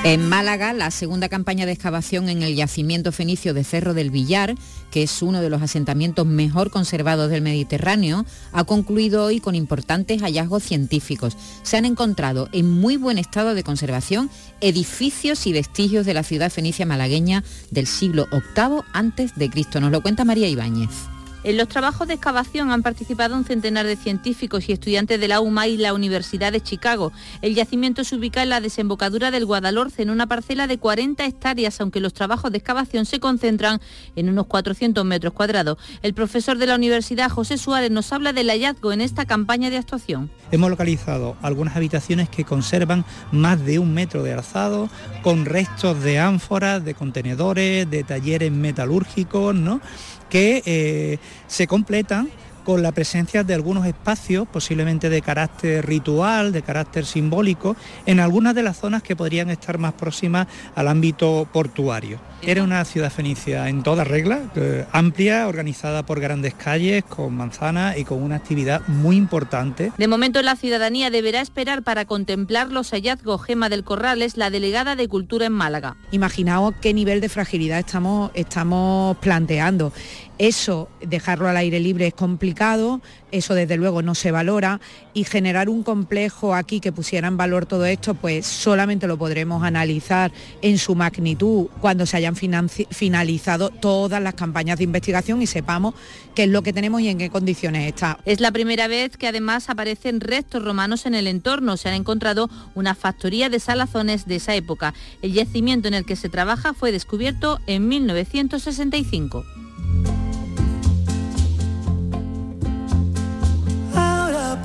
[0.05, 4.55] En Málaga, la segunda campaña de excavación en el yacimiento fenicio de Cerro del Villar,
[4.91, 10.21] que es uno de los asentamientos mejor conservados del Mediterráneo, ha concluido hoy con importantes
[10.21, 11.39] hallazgos científicos.
[11.63, 14.29] Se han encontrado en muy buen estado de conservación
[14.61, 19.81] edificios y vestigios de la ciudad fenicia malagueña del siglo VIII antes de Cristo.
[19.81, 21.16] Nos lo cuenta María Ibáñez.
[21.47, 25.41] En los trabajos de excavación han participado un centenar de científicos y estudiantes de la
[25.41, 27.13] UMA y la Universidad de Chicago.
[27.41, 31.81] El yacimiento se ubica en la desembocadura del Guadalhorce, en una parcela de 40 hectáreas,
[31.81, 33.81] aunque los trabajos de excavación se concentran
[34.17, 35.79] en unos 400 metros cuadrados.
[36.03, 39.77] El profesor de la universidad, José Suárez, nos habla del hallazgo en esta campaña de
[39.77, 40.33] actuación.
[40.51, 44.91] Hemos localizado algunas habitaciones que conservan más de un metro de alzado,
[45.23, 49.81] con restos de ánforas, de contenedores, de talleres metalúrgicos, ¿no?
[50.29, 52.29] Que eh, se completan
[52.67, 57.77] con la presencia de algunos espacios, posiblemente de carácter ritual, de carácter simbólico,
[58.07, 62.19] en algunas de las zonas que podrían estar más próximas al ámbito portuario.
[62.43, 67.99] Era una ciudad fenicia en toda regla, eh, amplia, organizada por grandes calles, con manzanas
[67.99, 69.93] y con una actividad muy importante.
[69.97, 73.43] De momento la ciudadanía deberá esperar para contemplar los hallazgos.
[73.45, 75.97] Gema del Corral es la delegada de Cultura en Málaga.
[76.11, 79.93] Imaginaos qué nivel de fragilidad estamos, estamos planteando.
[80.39, 83.01] Eso, dejarlo al aire libre es complicado,
[83.33, 84.81] eso desde luego no se valora
[85.15, 89.65] y generar un complejo aquí que pusiera en valor todo esto, pues solamente lo podremos
[89.65, 95.95] analizar en su magnitud cuando se hayan finalizado todas las campañas de investigación y sepamos
[96.35, 98.19] qué es lo que tenemos y en qué condiciones está.
[98.27, 101.79] Es la primera vez que además aparecen restos romanos en el entorno.
[101.79, 104.93] Se han encontrado una factoría de salazones de esa época.
[105.23, 109.66] El yacimiento en el que se trabaja fue descubierto en 1965.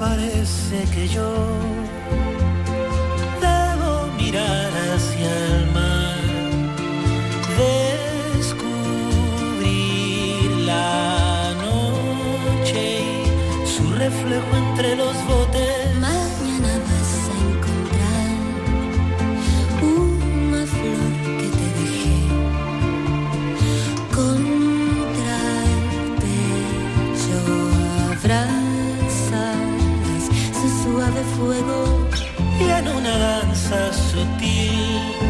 [0.01, 1.29] Parece que yo
[3.39, 6.19] debo mirar hacia el mar,
[8.35, 8.71] descubrir
[10.65, 12.83] la noche
[13.63, 15.90] y su reflejo entre los botes.
[31.23, 32.07] Fuego
[32.59, 35.20] y en una danza sutil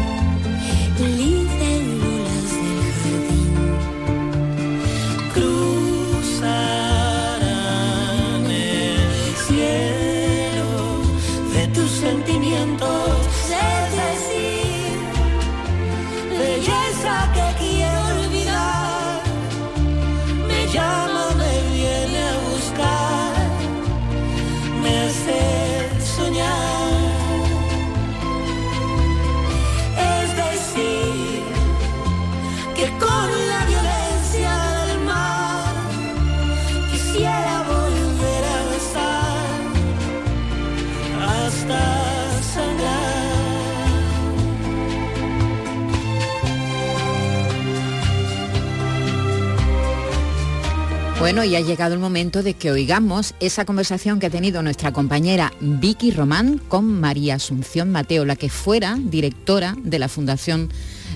[51.34, 54.92] Bueno, y ha llegado el momento de que oigamos esa conversación que ha tenido nuestra
[54.92, 60.68] compañera Vicky Román con María Asunción Mateo, la que fuera directora de la Fundación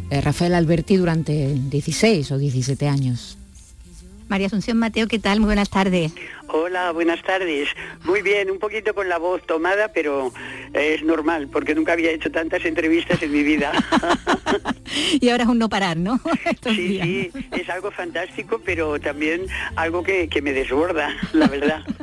[0.09, 3.37] eh, Rafael Alberti durante 16 o 17 años.
[4.29, 5.38] María Asunción Mateo, ¿qué tal?
[5.40, 6.12] Muy buenas tardes.
[6.49, 7.69] Hola, buenas tardes.
[8.05, 10.33] Muy bien, un poquito con la voz tomada, pero
[10.75, 13.73] es normal, porque nunca había hecho tantas entrevistas en mi vida.
[15.21, 16.21] y ahora es un no parar, ¿no?
[16.67, 21.83] Sí, sí, es algo fantástico, pero también algo que, que me desborda, la verdad.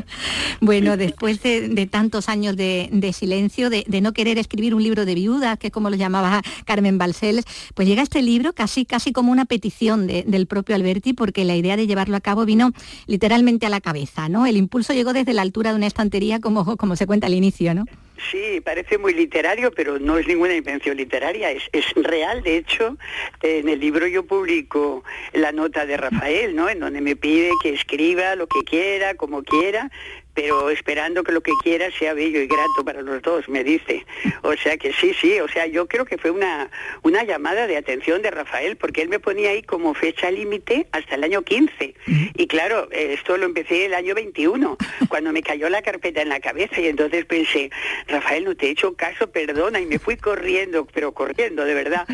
[0.61, 4.83] Bueno, después de, de tantos años de, de silencio, de, de no querer escribir un
[4.83, 8.85] libro de viudas, que es como lo llamaba Carmen Balcells, pues llega este libro casi,
[8.85, 12.45] casi como una petición de- del propio Alberti, porque la idea de llevarlo a cabo
[12.45, 12.71] vino
[13.07, 14.32] literalmente a la cabeza, ¿no?
[14.45, 17.85] El impulso llegó desde la altura de una estantería, como, se cuenta al inicio, ¿no?
[18.31, 22.41] Sí, parece muy literario, pero no es ninguna invención literaria, es, es real.
[22.41, 22.97] De hecho,
[23.41, 26.69] en el libro yo publico la nota de Rafael, ¿no?
[26.69, 29.91] En donde me pide que escriba lo que quiera, como quiera,
[30.33, 34.05] pero esperando que lo que quiera sea bello y grato para los dos, me dice.
[34.41, 36.69] O sea que sí, sí, o sea, yo creo que fue una,
[37.03, 41.15] una llamada de atención de Rafael, porque él me ponía ahí como fecha límite hasta
[41.15, 41.93] el año 15.
[42.35, 46.39] Y claro, esto lo empecé el año 21, cuando me cayó la carpeta en la
[46.39, 47.69] cabeza y entonces pensé,
[48.07, 52.07] Rafael, no te he hecho caso, perdona, y me fui corriendo, pero corriendo, de verdad,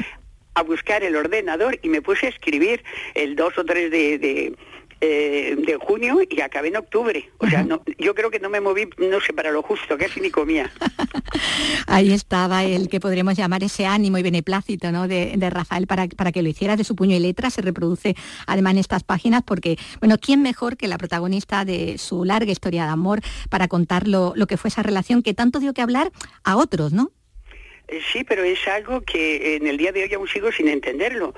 [0.56, 2.84] a buscar el ordenador y me puse a escribir
[3.16, 4.18] el 2 o 3 de...
[4.18, 4.54] de
[5.02, 7.30] eh, de junio y acabé en octubre.
[7.38, 10.20] O sea, no, yo creo que no me moví, no sé, para lo justo, casi
[10.20, 10.72] ni comía.
[11.88, 15.08] Ahí estaba el que podríamos llamar ese ánimo y beneplácito ¿no?
[15.08, 17.50] de, de Rafael para, para que lo hiciera de su puño y letra.
[17.50, 22.26] Se reproduce además en estas páginas porque, bueno, ¿quién mejor que la protagonista de su
[22.26, 25.74] larga historia de amor para contar lo, lo que fue esa relación que tanto dio
[25.74, 26.12] que hablar
[26.44, 27.12] a otros, ¿no?
[27.90, 31.34] Eh, Sí, pero es algo que en el día de hoy aún sigo sin entenderlo,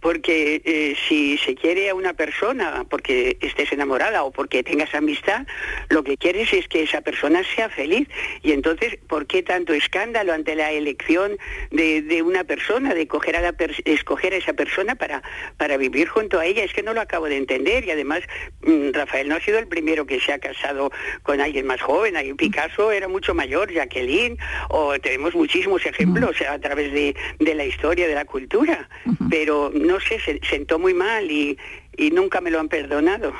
[0.00, 5.46] porque eh, si se quiere a una persona porque estés enamorada o porque tengas amistad,
[5.88, 8.08] lo que quieres es que esa persona sea feliz.
[8.42, 11.36] Y entonces, ¿por qué tanto escándalo ante la elección
[11.70, 15.22] de, de una persona, de coger a la pers- escoger a esa persona para,
[15.56, 16.62] para vivir junto a ella?
[16.62, 18.20] Es que no lo acabo de entender y además
[18.62, 20.90] mm, Rafael no ha sido el primero que se ha casado
[21.22, 22.14] con alguien más joven.
[22.36, 24.36] Picasso era mucho mayor, Jacqueline,
[24.68, 28.88] o tenemos muchísimos ejemplos a través de, de la historia, de la cultura.
[29.30, 31.56] Pero no sé, se sentó muy mal y,
[31.96, 33.32] y nunca me lo han perdonado.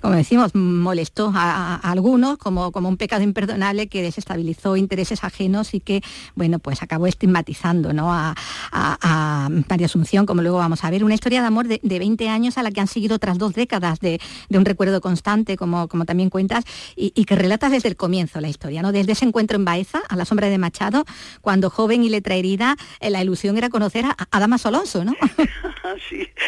[0.00, 5.74] como decimos, molestó a, a algunos como, como un pecado imperdonable que desestabilizó intereses ajenos
[5.74, 6.00] y que,
[6.34, 8.12] bueno, pues acabó estigmatizando ¿no?
[8.12, 8.34] a,
[8.72, 8.98] a-
[9.44, 11.04] a María Asunción, como luego vamos a ver.
[11.04, 13.54] Una historia de amor de, de 20 años a la que han seguido otras dos
[13.54, 16.64] décadas de, de un recuerdo constante, como, como también cuentas,
[16.96, 18.92] y, y que relatas desde el comienzo la historia, ¿no?
[18.92, 21.04] Desde ese encuentro en Baeza, a la sombra de Machado,
[21.40, 25.14] cuando joven y letra herida, eh, la ilusión era conocer a, a Damaso Alonso, ¿no?
[26.08, 26.26] sí.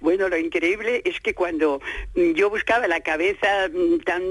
[0.00, 1.80] Bueno, increíble es que cuando
[2.14, 4.22] mm, yo buscaba la cabeza mm, tan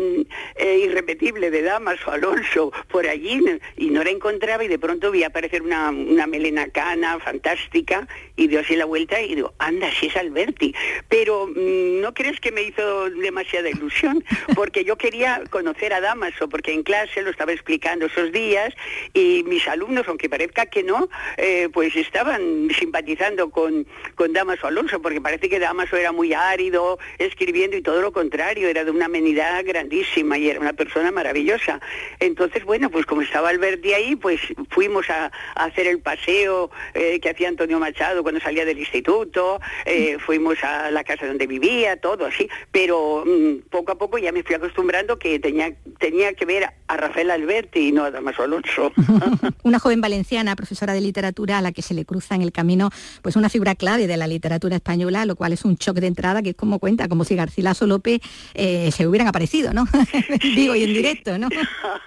[0.55, 3.41] eh, irrepetible de Damaso Alonso por allí
[3.75, 8.47] y no la encontraba y de pronto vi aparecer una, una melena cana fantástica y
[8.47, 10.73] dio así la vuelta y digo, anda, si es Alberti.
[11.09, 14.23] Pero mm, no crees que me hizo demasiada ilusión
[14.55, 18.73] porque yo quería conocer a Damaso porque en clase lo estaba explicando esos días
[19.13, 25.01] y mis alumnos, aunque parezca que no, eh, pues estaban simpatizando con, con Damaso Alonso,
[25.01, 29.05] porque parece que Damaso era muy árido escribiendo y todo lo contrario, era de una
[29.05, 31.79] amenidad grandísima y era una persona maravillosa.
[32.19, 37.19] Entonces, bueno, pues como estaba Alberti ahí, pues fuimos a, a hacer el paseo eh,
[37.19, 41.99] que hacía Antonio Machado cuando salía del instituto, eh, fuimos a la casa donde vivía,
[41.99, 46.45] todo así, pero mm, poco a poco ya me fui acostumbrando que tenía, tenía que
[46.45, 48.91] ver a Rafael Alberti y no a Damaso Alonso.
[49.63, 52.89] una joven valenciana, profesora de literatura, a la que se le cruza en el camino
[53.21, 56.41] pues una figura clave de la literatura española, lo cual es un shock de entrada,
[56.41, 58.19] que es como cuenta, como si Garcilaso López
[58.53, 59.85] eh, se hubieran aparecido, ¿no?
[60.41, 61.47] Digo, y en directo, ¿no?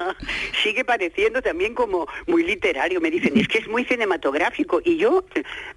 [0.63, 3.01] sigue pareciendo también como muy literario.
[3.01, 4.81] Me dicen, es que es muy cinematográfico.
[4.85, 5.25] Y yo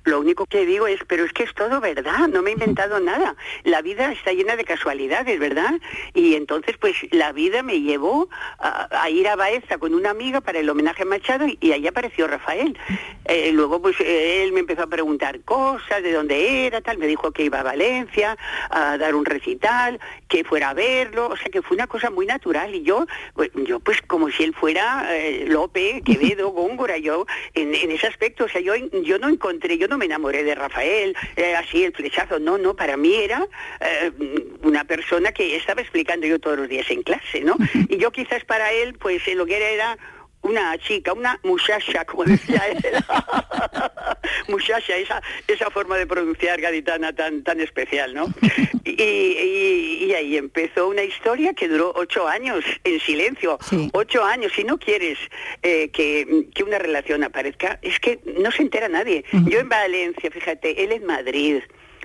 [0.03, 2.99] lo único que digo es, pero es que es todo verdad, no me he inventado
[2.99, 3.35] nada.
[3.63, 5.79] La vida está llena de casualidades, ¿verdad?
[6.13, 10.59] Y entonces, pues la vida me llevó a, ir a Baeza con una amiga para
[10.59, 12.77] el homenaje a Machado y, y ahí apareció Rafael.
[13.25, 16.97] Eh, luego, pues él me empezó a preguntar cosas, de dónde era, tal.
[16.97, 17.63] Me dijo que iba a
[18.69, 21.27] A dar un recital, que fuera a verlo.
[21.29, 22.73] O sea, que fue una cosa muy natural.
[22.75, 27.73] Y yo, pues, yo pues como si él fuera eh, Lope, Quevedo, Góngora, yo en,
[27.73, 31.15] en ese aspecto, o sea, yo, yo no encontré, yo no me enamoré de Rafael,
[31.35, 33.47] eh, así el flechazo, no, no, para mí era
[33.79, 34.11] eh,
[34.63, 37.55] una persona que estaba explicando yo todos los días en clase, ¿no?
[37.89, 39.97] Y yo quizás para él, pues lo que era era
[40.41, 43.03] una chica, una muchacha, como decía él.
[44.47, 48.27] muchacha, esa, esa forma de pronunciar gaditana tan, tan especial, ¿no?
[48.85, 53.57] Y, y- y ahí empezó una historia que duró ocho años en silencio.
[53.93, 54.51] Ocho años.
[54.55, 55.17] Si no quieres
[55.63, 59.23] eh, que, que una relación aparezca, es que no se entera nadie.
[59.45, 61.61] Yo en Valencia, fíjate, él en Madrid,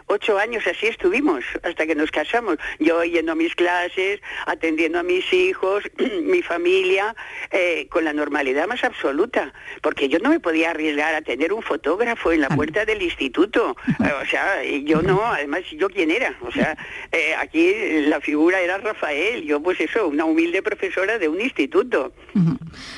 [0.09, 2.57] ocho años así estuvimos hasta que nos casamos.
[2.79, 5.85] Yo yendo a mis clases, atendiendo a mis hijos,
[6.22, 7.14] mi familia,
[7.51, 11.62] eh, con la normalidad más absoluta, porque yo no me podía arriesgar a tener un
[11.62, 13.76] fotógrafo en la puerta del instituto.
[13.99, 16.37] Eh, o sea, yo no, además, ¿yo quién era?
[16.43, 16.76] O sea,
[17.11, 17.74] eh, aquí
[18.07, 22.12] la figura era Rafael, yo pues eso, una humilde profesora de un instituto.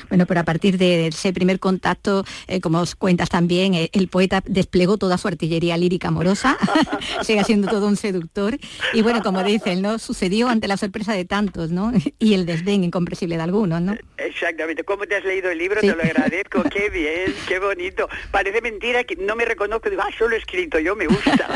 [0.09, 4.07] Bueno, pero a partir de ese primer contacto, eh, como os cuentas también, eh, el
[4.07, 6.57] poeta desplegó toda su artillería lírica amorosa,
[7.23, 8.57] sigue siendo todo un seductor.
[8.93, 9.99] Y bueno, como dicen, ¿no?
[9.99, 11.91] Sucedió ante la sorpresa de tantos, ¿no?
[12.19, 13.95] Y el desdén incomprensible de algunos, ¿no?
[14.17, 14.83] Exactamente.
[14.83, 15.81] ¿Cómo te has leído el libro?
[15.81, 15.87] Sí.
[15.87, 16.63] Te lo agradezco.
[16.71, 18.07] Qué bien, qué bonito.
[18.31, 19.89] Parece mentira que no me reconozco.
[19.89, 21.47] Digo, ah, solo he escrito yo, me gusta.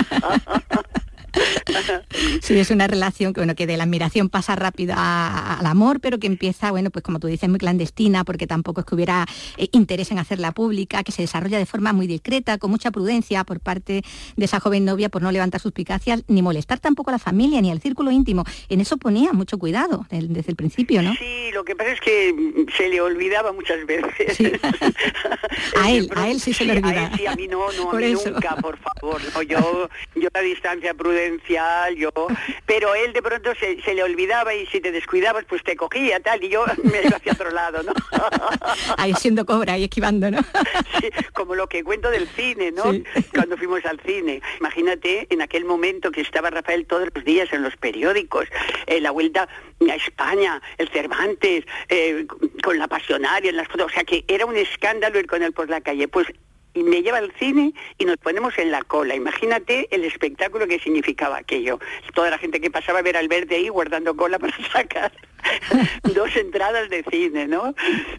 [2.41, 5.99] Sí, es una relación que, bueno, que de la admiración pasa rápido a- al amor,
[5.99, 9.25] pero que empieza, bueno, pues como tú dices, muy clandestina, porque tampoco es que hubiera
[9.57, 13.43] eh, interés en hacerla pública, que se desarrolla de forma muy discreta, con mucha prudencia
[13.43, 14.03] por parte
[14.36, 17.71] de esa joven novia por no levantar suspicacias, ni molestar tampoco a la familia, ni
[17.71, 18.43] al círculo íntimo.
[18.69, 21.13] En eso ponía mucho cuidado desde el principio, ¿no?
[21.15, 24.38] Sí, lo que pasa es que mm, se le olvidaba muchas veces.
[25.81, 27.91] A él, a él sí se le Sí, a él sí, a mí no, no,
[27.91, 29.21] a mí nunca, por favor.
[29.33, 30.93] No, yo, yo la distancia
[31.97, 32.11] yo...
[32.65, 36.19] Pero él de pronto se, se le olvidaba y si te descuidabas, pues te cogía,
[36.19, 37.93] tal, y yo me iba hacia otro lado, ¿no?
[38.97, 40.39] Ahí siendo cobra y esquivando, ¿no?
[40.99, 42.84] Sí, como lo que cuento del cine, ¿no?
[43.34, 44.41] Cuando fuimos al cine.
[44.59, 48.47] Imagínate en aquel momento que estaba Rafael todos los días en los periódicos,
[48.88, 49.47] eh, la vuelta
[49.89, 52.26] a España, el Cervantes, eh,
[52.63, 55.53] con la pasionaria, en las fotos, o sea que era un escándalo ir con él
[55.53, 56.07] por la calle.
[56.07, 56.28] Pues
[56.76, 59.15] y me lleva al cine y nos ponemos en la cola.
[59.15, 61.80] Imagínate el espectáculo que significaba aquello.
[62.13, 65.11] Toda la gente que pasaba a ver al verde ahí guardando cola para sacar
[66.15, 67.73] dos entradas de cine, ¿no?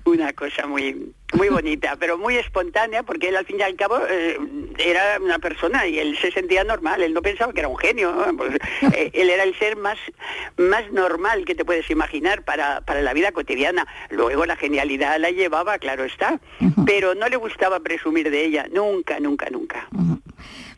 [0.05, 3.99] Una cosa muy muy bonita, pero muy espontánea, porque él al fin y al cabo
[4.09, 4.39] eh,
[4.79, 8.13] era una persona y él se sentía normal, él no pensaba que era un genio,
[8.13, 8.37] ¿no?
[8.37, 8.55] Pues,
[8.95, 9.99] eh, él era el ser más,
[10.57, 13.87] más normal que te puedes imaginar para, para la vida cotidiana.
[14.11, 16.41] Luego la genialidad la llevaba, claro está,
[16.87, 19.89] pero no le gustaba presumir de ella, nunca, nunca, nunca.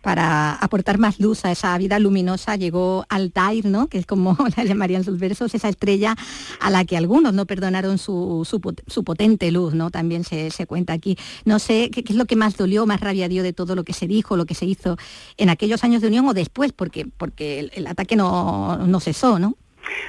[0.03, 3.89] Para aportar más luz a esa vida luminosa llegó Altair, ¿no?
[3.89, 6.17] que es como la llamarían sus versos, esa estrella
[6.61, 9.91] a la que algunos no perdonaron su, su pot- su potente luz, ¿no?
[9.91, 11.17] También se, se cuenta aquí.
[11.45, 13.85] No sé ¿qué, qué es lo que más dolió, más rabia dio de todo lo
[13.85, 14.97] que se dijo, lo que se hizo
[15.37, 19.39] en aquellos años de unión o después, porque, porque el, el ataque no, no cesó,
[19.39, 19.57] ¿no?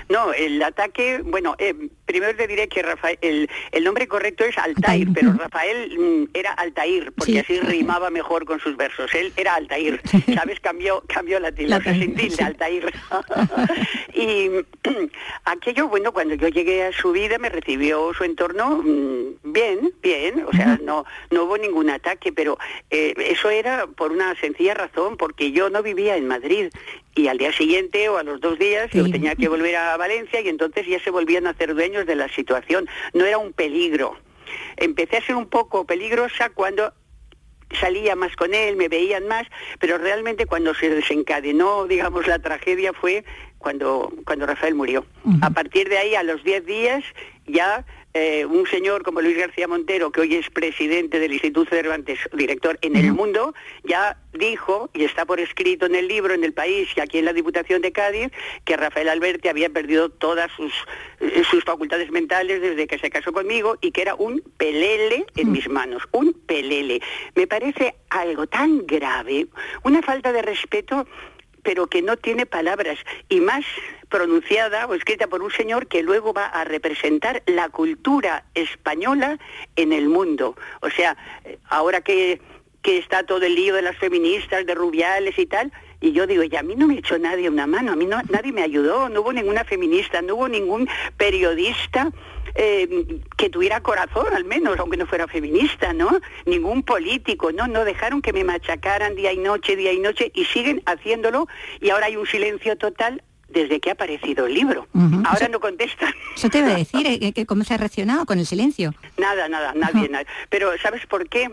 [0.09, 1.73] No, el ataque, bueno, eh,
[2.05, 6.51] primero te diré que Rafael, el, el nombre correcto es Altair, pero Rafael mm, era
[6.53, 7.37] Altair, porque Sí.
[7.37, 9.13] así rimaba mejor con sus versos.
[9.13, 10.01] Él era Altair,
[10.35, 10.59] ¿sabes?
[10.59, 12.43] Cambió, cambió la tilde, La o sea, sin tilde.
[12.43, 12.91] Altair.
[14.13, 14.49] y
[15.45, 20.43] aquello, bueno, cuando yo llegué a su vida me recibió su entorno mm, bien, bien,
[20.47, 22.57] o sea, no, no hubo ningún ataque, pero
[22.89, 26.69] eh, eso era por una sencilla razón, porque yo no vivía en Madrid
[27.19, 30.39] y al día siguiente o a los dos días yo tenía que volver a Valencia
[30.41, 32.87] y entonces ya se volvían a hacer dueños de la situación.
[33.13, 34.15] No era un peligro.
[34.77, 36.93] Empecé a ser un poco peligrosa cuando
[37.79, 39.45] salía más con él, me veían más,
[39.79, 43.23] pero realmente cuando se desencadenó, digamos, la tragedia fue
[43.57, 45.05] cuando, cuando Rafael murió.
[45.41, 47.03] A partir de ahí, a los 10 días,
[47.45, 47.85] ya
[48.21, 52.77] eh, un señor como Luis García Montero, que hoy es presidente del Instituto Cervantes, director
[52.81, 53.53] en el mundo,
[53.85, 57.23] ya dijo, y está por escrito en el libro, en el país y aquí en
[57.23, 58.29] la Diputación de Cádiz,
[58.65, 60.73] que Rafael Alberti había perdido todas sus,
[61.21, 65.53] eh, sus facultades mentales desde que se casó conmigo y que era un pelele en
[65.53, 67.01] mis manos, un pelele.
[67.35, 69.47] Me parece algo tan grave,
[69.83, 71.07] una falta de respeto
[71.61, 72.97] pero que no tiene palabras
[73.27, 73.65] y más
[74.09, 79.39] pronunciada o escrita por un señor que luego va a representar la cultura española
[79.75, 80.55] en el mundo.
[80.81, 82.41] O sea, eh, ahora que,
[82.81, 86.43] que está todo el lío de las feministas, de Rubiales y tal, y yo digo,
[86.43, 89.09] y a mí no me echó nadie una mano, a mí no, nadie me ayudó,
[89.09, 90.87] no hubo ninguna feminista, no hubo ningún
[91.17, 92.09] periodista
[92.55, 96.19] eh, que tuviera corazón al menos, aunque no fuera feminista, ¿no?
[96.45, 100.45] Ningún político, no, no dejaron que me machacaran día y noche, día y noche, y
[100.45, 101.47] siguen haciéndolo,
[101.81, 104.87] y ahora hay un silencio total desde que ha aparecido el libro.
[105.25, 106.13] Ahora Eso- no contestan.
[106.35, 108.93] Eso te iba a decir, eh, que cómo se ha reaccionado con el silencio.
[109.17, 110.25] Nada, nada, nadie, nada.
[110.49, 111.49] Pero ¿sabes por qué?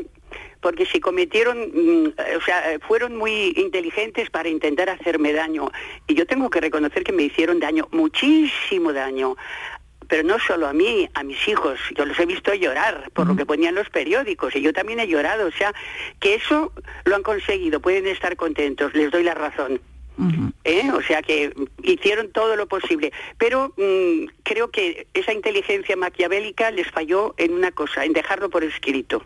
[0.60, 5.70] Porque si cometieron, mm, o sea, fueron muy inteligentes para intentar hacerme daño.
[6.06, 9.36] Y yo tengo que reconocer que me hicieron daño, muchísimo daño.
[10.08, 11.80] Pero no solo a mí, a mis hijos.
[11.96, 15.08] Yo los he visto llorar por lo que ponían los periódicos y yo también he
[15.08, 15.48] llorado.
[15.48, 15.72] O sea,
[16.20, 16.72] que eso
[17.04, 19.80] lo han conseguido, pueden estar contentos, les doy la razón.
[20.64, 20.90] ¿Eh?
[20.92, 21.52] O sea que
[21.82, 23.12] hicieron todo lo posible.
[23.38, 28.64] Pero mm, creo que esa inteligencia maquiavélica les falló en una cosa, en dejarlo por
[28.64, 29.22] escrito.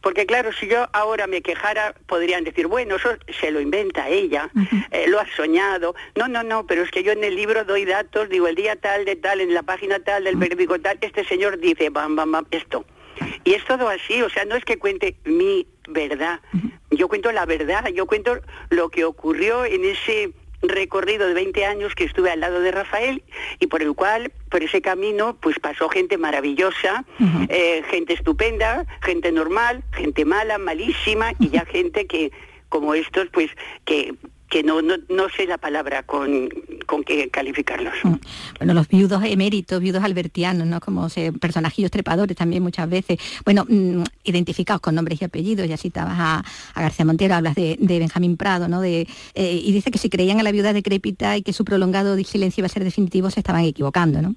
[0.00, 3.10] Porque claro, si yo ahora me quejara, podrían decir, bueno, eso
[3.40, 4.50] se lo inventa ella,
[4.90, 5.94] eh, lo ha soñado.
[6.16, 8.74] No, no, no, pero es que yo en el libro doy datos, digo, el día
[8.76, 12.32] tal de tal, en la página tal del periódico tal, este señor dice, bam, bam,
[12.32, 12.84] bam, esto.
[13.44, 16.40] Y es todo así, o sea, no es que cuente mi verdad,
[16.90, 18.38] yo cuento la verdad, yo cuento
[18.70, 20.32] lo que ocurrió en ese
[20.62, 23.22] recorrido de 20 años que estuve al lado de Rafael
[23.58, 27.04] y por el cual, por ese camino, pues pasó gente maravillosa,
[27.48, 32.30] eh, gente estupenda, gente normal, gente mala, malísima y ya gente que,
[32.68, 33.50] como estos, pues
[33.84, 34.14] que
[34.52, 36.50] que no, no, no sé la palabra con,
[36.84, 37.94] con qué calificarlos.
[38.58, 40.78] Bueno, los viudos eméritos, viudos albertianos, ¿no?
[40.78, 41.08] Como
[41.40, 43.18] personajillos trepadores también muchas veces.
[43.46, 46.44] Bueno, mm, identificados con nombres y apellidos, ya citabas a,
[46.74, 48.82] a García Montero, hablas de, de Benjamín Prado, ¿no?
[48.82, 52.14] De, eh, y dice que si creían en la viuda decrépita y que su prolongado
[52.22, 54.34] silencio iba a ser definitivo, se estaban equivocando, ¿no?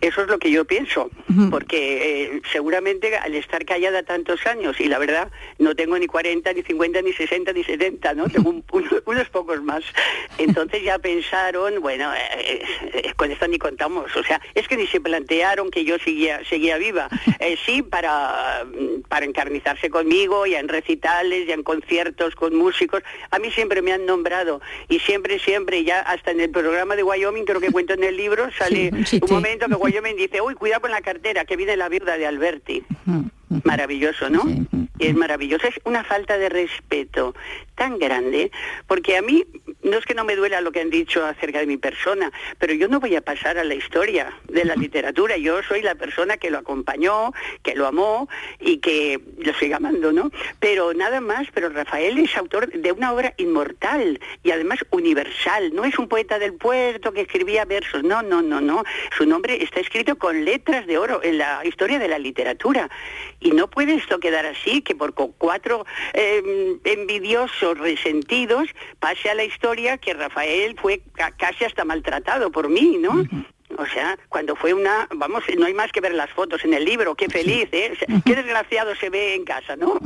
[0.00, 1.10] Eso es lo que yo pienso,
[1.50, 6.52] porque eh, seguramente al estar callada tantos años, y la verdad no tengo ni 40,
[6.52, 8.28] ni 50, ni 60, ni 70, ¿no?
[8.28, 9.84] Tengo un- un- unos pocos más.
[10.38, 12.62] Entonces ya pensaron, bueno, eh,
[12.92, 16.40] eh, con esto ni contamos, o sea, es que ni se plantearon que yo seguía,
[16.48, 17.08] seguía viva.
[17.40, 18.64] Eh, sí, para,
[19.08, 23.02] para encarnizarse conmigo, ya en recitales, ya en conciertos con músicos.
[23.30, 27.02] A mí siempre me han nombrado, y siempre, siempre, ya hasta en el programa de
[27.02, 30.40] Wyoming, creo que cuento en el libro, sale Sí, sí, un momento que Wyoming dice,
[30.40, 32.84] uy, cuidado con la cartera, que viene la viuda de Alberti.
[33.64, 34.44] Maravilloso, ¿no?
[34.98, 35.68] Y es maravilloso.
[35.68, 37.34] Es una falta de respeto
[37.76, 38.50] tan grande,
[38.86, 39.44] porque a mí
[39.82, 42.72] no es que no me duela lo que han dicho acerca de mi persona, pero
[42.72, 45.36] yo no voy a pasar a la historia de la literatura.
[45.36, 47.32] Yo soy la persona que lo acompañó,
[47.62, 48.28] que lo amó
[48.58, 50.30] y que lo sigue amando, ¿no?
[50.58, 55.72] Pero nada más, pero Rafael es autor de una obra inmortal y además universal.
[55.74, 58.82] No es un poeta del puerto que escribía versos, no, no, no, no.
[59.16, 62.90] Su nombre está escrito con letras de oro en la historia de la literatura.
[63.40, 65.84] Y no puede esto quedar así, que por cuatro
[66.14, 68.68] eh, envidiosos resentidos
[68.98, 73.24] pase a la historia que Rafael fue ca- casi hasta maltratado por mí, ¿no?
[73.78, 76.84] O sea, cuando fue una, vamos, no hay más que ver las fotos en el
[76.84, 77.92] libro, qué feliz, ¿eh?
[77.92, 79.98] O sea, Qué desgraciado se ve en casa, ¿no?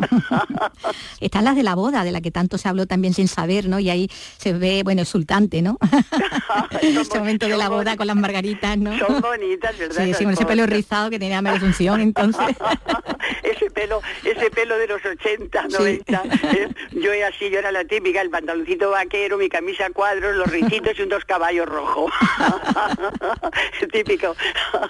[1.20, 3.78] Están las de la boda, de la que tanto se habló también sin saber, ¿no?
[3.78, 5.78] Y ahí se ve, bueno, exultante, ¿no?
[6.82, 8.96] Ese momento de la boda con las margaritas, ¿no?
[8.98, 10.04] Son bonitas, ¿verdad?
[10.04, 12.44] Sí, sí, con ese pelo rizado que tenía María Asunción, entonces.
[13.42, 16.22] ese pelo, ese pelo de los 80, 90.
[16.54, 16.68] ¿eh?
[16.92, 20.50] Yo era así, yo era la típica, el pantaloncito vaquero, mi camisa a cuadros, los
[20.50, 22.10] ricitos y un dos caballos rojo.
[23.92, 24.36] Típico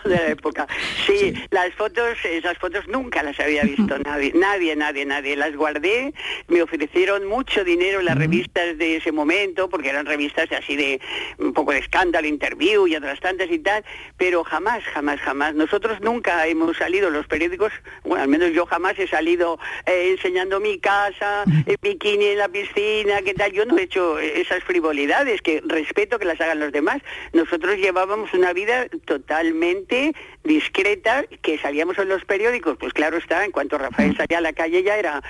[0.04, 0.66] de la época.
[1.06, 5.36] Sí, las fotos, esas fotos nunca las había visto nadie, nadie, nadie, nadie.
[5.36, 6.12] Las guardé,
[6.48, 11.00] me ofrecieron mucho dinero en las revistas de ese momento, porque eran revistas así de
[11.38, 13.84] un poco de escándalo, interview y otras tantas y tal,
[14.16, 15.54] pero jamás, jamás, jamás.
[15.54, 17.72] Nosotros nunca hemos salido los periódicos,
[18.04, 22.48] bueno, al menos yo jamás he salido eh, enseñando mi casa, el bikini en la
[22.48, 23.52] piscina, qué tal.
[23.52, 27.02] Yo no he hecho esas frivolidades, que respeto que las hagan los demás.
[27.32, 30.14] Nosotros llevábamos una vida totalmente
[30.44, 34.52] discreta, que salíamos en los periódicos, pues claro está, en cuanto Rafael salía a la
[34.52, 35.22] calle ya era,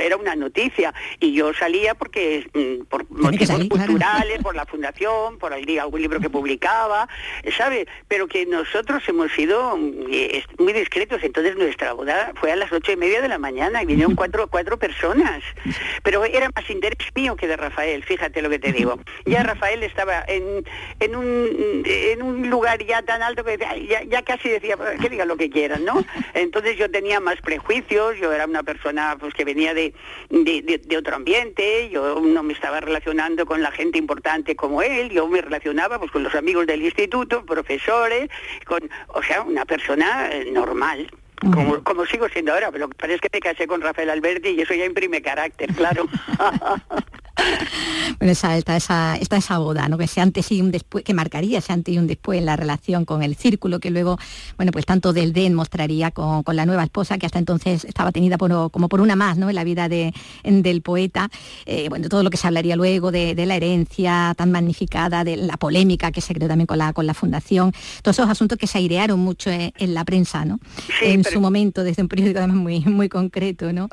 [0.00, 0.94] era una noticia.
[1.18, 3.86] Y yo salía porque mm, por motivos salir, claro.
[3.86, 7.08] culturales, por la fundación, por el día algún libro que publicaba,
[7.56, 7.86] ¿sabe?
[8.08, 11.22] Pero que nosotros hemos sido mm, eh, muy discretos.
[11.22, 14.46] Entonces nuestra boda fue a las ocho y media de la mañana y vinieron cuatro,
[14.48, 15.42] cuatro personas.
[16.02, 19.00] Pero era más interés mío que de Rafael, fíjate lo que te digo.
[19.26, 20.64] Ya Rafael estaba en,
[21.00, 25.08] en, un, en un lugar ya tan alto que ya, ya casi decía, "Pues, que
[25.08, 26.04] digan lo que quieran, ¿no?
[26.34, 29.92] Entonces yo tenía más prejuicios, yo era una persona pues que venía de,
[30.30, 34.82] de, de- de otro ambiente, yo no me estaba relacionando con la gente importante como
[34.82, 38.28] él, yo me relacionaba pues con los amigos del instituto, profesores,
[38.66, 41.10] con, o sea, una persona eh, normal.
[41.52, 44.74] Como, como sigo siendo ahora, pero es que me casé con Rafael Alberti y eso
[44.74, 46.06] ya imprime carácter, claro.
[48.18, 49.96] Bueno, esa, está, esa, está esa boda, ¿no?
[49.98, 52.56] Que ese antes y un después, que marcaría ese antes y un después en la
[52.56, 54.18] relación con el círculo, que luego,
[54.56, 58.12] bueno, pues tanto del Den mostraría con, con la nueva esposa, que hasta entonces estaba
[58.12, 59.48] tenida por, como por una más, ¿no?
[59.48, 60.12] En la vida de,
[60.44, 61.30] en- del poeta.
[61.66, 65.36] Eh, bueno, todo lo que se hablaría luego de, de la herencia tan magnificada, de
[65.36, 67.72] la polémica que se creó también con la, con la fundación,
[68.02, 70.60] todos esos asuntos que se airearon mucho en, en la prensa, ¿no?
[71.02, 73.88] en su momento, desde un periódico además muy, muy concreto, ¿no?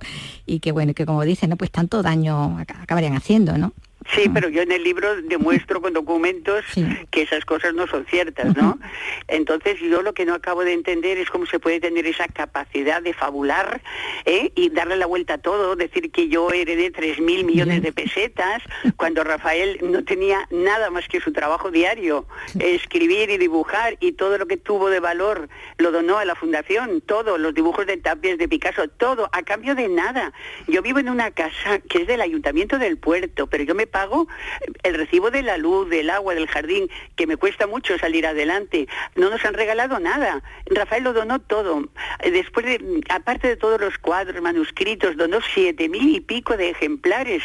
[0.46, 1.56] Y que bueno, que como dicen, ¿no?
[1.58, 3.74] Pues tanto daño ac- acabarían haciendo, ¿no?
[4.16, 6.66] Sí, pero yo en el libro demuestro con documentos
[7.12, 8.80] que esas cosas no son ciertas, ¿no?
[9.28, 13.04] Entonces yo lo que no acabo de entender es cómo se puede tener esa capacidad
[13.04, 13.82] de fabular
[14.26, 14.52] ¿eh?
[14.56, 18.64] y darle la vuelta a todo, decir que yo heredé tres mil millones de pesetas
[18.98, 22.26] cuando Rafael no tenía nada más que su trabajo diario,
[22.60, 27.02] escribir y dibujar y todo lo que tuvo de valor lo donó a la fundación,
[27.02, 30.34] todo, los dibujos de Tapies, de Picasso, todo, a cambio de nada.
[30.68, 33.99] Yo vivo en una casa que es del ayuntamiento del puerto, pero yo me pago
[34.84, 38.88] el recibo de la luz, del agua, del jardín, que me cuesta mucho salir adelante.
[39.16, 40.42] No nos han regalado nada.
[40.68, 41.90] Rafael lo donó todo.
[42.24, 47.44] Después de, aparte de todos los cuadros, manuscritos, donó siete mil y pico de ejemplares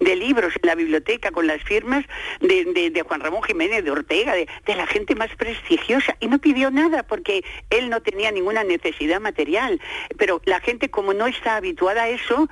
[0.00, 2.04] de libros en la biblioteca con las firmas
[2.40, 6.16] de, de- de Juan Ramón Jiménez, de Ortega, de, de la gente más prestigiosa.
[6.20, 9.80] Y no pidió nada porque él no tenía ninguna necesidad material.
[10.16, 12.48] Pero la gente, como no está habituada a eso,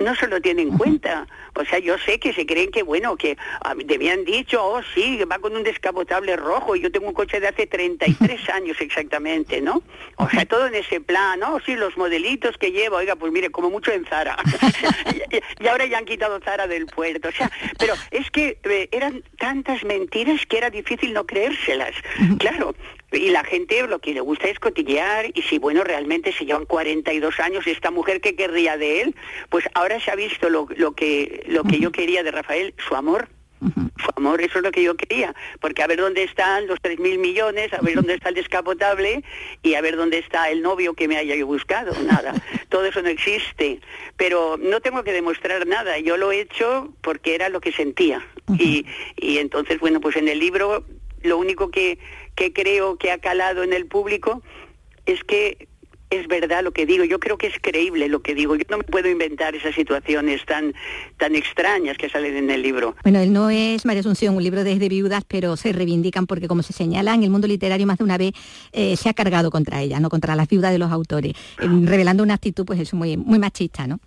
[0.00, 1.26] no se lo tiene en cuenta.
[1.54, 4.64] O sea, yo sé que se creen que, bueno, que a mí me habían dicho,
[4.64, 8.48] oh, sí, va con un descapotable rojo y yo tengo un coche de hace 33
[8.50, 9.82] años exactamente, ¿no?
[10.16, 11.58] O sea, todo en ese plan, ¿no?
[11.66, 14.36] Sí, los modelitos que llevo, oiga, pues mire, como mucho en Zara.
[15.60, 17.28] y, y ahora ya han quitado Zara del puerto.
[17.28, 21.94] O sea, pero es que eh, eran tantas mentiras que era difícil no creérselas.
[22.38, 22.74] Claro.
[23.10, 26.66] Y la gente lo que le gusta es cotillear y si, bueno, realmente se llevan
[26.66, 29.14] 42 años esta mujer que querría de él,
[29.48, 32.94] pues ahora se ha visto lo, lo que, lo que yo quería de Rafael, su
[32.94, 33.28] amor.
[33.60, 37.18] Su amor, eso es lo que yo quería, porque a ver dónde están los 3.000
[37.18, 39.24] millones, a ver dónde está el descapotable
[39.62, 42.34] y a ver dónde está el novio que me haya buscado, nada.
[42.68, 43.80] Todo eso no existe,
[44.16, 48.26] pero no tengo que demostrar nada, yo lo he hecho porque era lo que sentía.
[48.58, 50.84] y, y entonces, bueno, pues en el libro
[51.22, 51.98] lo único que,
[52.34, 54.42] que creo que ha calado en el público
[55.06, 55.68] es que
[56.10, 58.78] es verdad lo que digo, yo creo que es creíble lo que digo, yo no
[58.78, 60.74] me puedo inventar esas situaciones tan,
[61.16, 62.96] tan extrañas que salen en el libro.
[63.02, 66.62] Bueno, él no es María Asunción, un libro desde viudas, pero se reivindican porque, como
[66.62, 68.32] se señala, en el mundo literario más de una vez
[68.72, 72.22] eh, se ha cargado contra ella, no contra las viudas de los autores, eh, revelando
[72.22, 74.00] una actitud, pues eso, muy, muy machista, ¿no?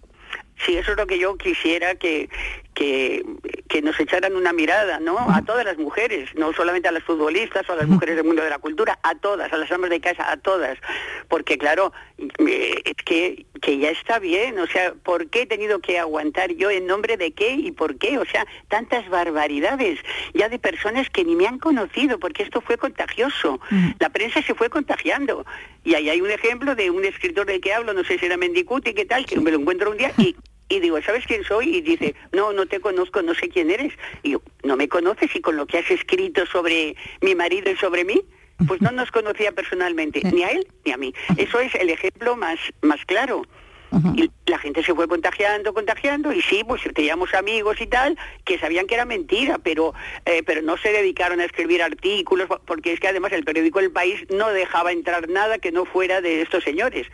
[0.66, 2.30] Sí, eso es lo que yo quisiera que,
[2.74, 3.26] que,
[3.68, 5.18] que nos echaran una mirada, ¿no?
[5.20, 8.44] A todas las mujeres, no solamente a las futbolistas o a las mujeres del mundo
[8.44, 10.78] de la cultura, a todas, a las amas de casa, a todas.
[11.28, 15.80] Porque claro, eh, es que, que ya está bien, o sea, ¿por qué he tenido
[15.80, 18.18] que aguantar yo en nombre de qué y por qué?
[18.18, 20.00] O sea, tantas barbaridades
[20.34, 23.60] ya de personas que ni me han conocido, porque esto fue contagioso.
[24.00, 25.46] La prensa se fue contagiando.
[25.84, 28.38] Y ahí hay un ejemplo de un escritor del que hablo, no sé si era
[28.38, 30.36] Mendicuti, qué tal, que me lo encuentro un día y
[30.72, 31.78] y digo, ¿sabes quién soy?
[31.78, 33.94] Y dice, no, no te conozco, no sé quién eres.
[34.24, 35.36] Y yo, ¿no me conoces?
[35.36, 38.22] Y con lo que has escrito sobre mi marido y sobre mí,
[38.68, 41.14] pues no nos conocía personalmente, ni a él ni a mí.
[41.36, 43.44] Eso es el ejemplo más, más claro.
[44.16, 48.58] Y la gente se fue contagiando, contagiando, y sí, pues teníamos amigos y tal, que
[48.58, 49.94] sabían que era mentira, pero,
[50.26, 53.92] eh, pero no se dedicaron a escribir artículos, porque es que además el periódico El
[53.92, 57.08] País no dejaba entrar nada que no fuera de estos señores.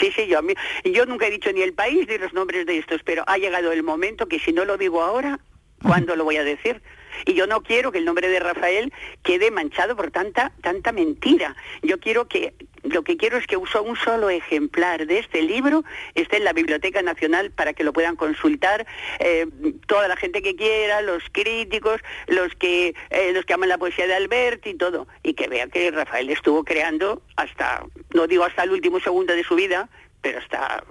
[0.00, 0.54] Sí, sí, yo, a mí-
[0.84, 3.70] yo nunca he dicho ni El País ni los nombres de estos, pero ha llegado
[3.72, 5.38] el momento que si no lo digo ahora,
[5.82, 6.80] ¿cuándo lo voy a decir?
[7.26, 8.92] Y yo no quiero que el nombre de Rafael
[9.22, 11.56] quede manchado por tanta tanta mentira.
[11.82, 15.84] Yo quiero que lo que quiero es que uso un solo ejemplar de este libro
[16.14, 18.86] esté en la Biblioteca Nacional para que lo puedan consultar
[19.20, 19.46] eh,
[19.86, 24.06] toda la gente que quiera, los críticos, los que eh, los que aman la poesía
[24.06, 27.84] de Alberti y todo, y que vean que Rafael estuvo creando hasta
[28.14, 29.88] no digo hasta el último segundo de su vida,
[30.22, 30.84] pero hasta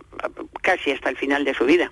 [0.61, 1.91] casi hasta el final de su vida.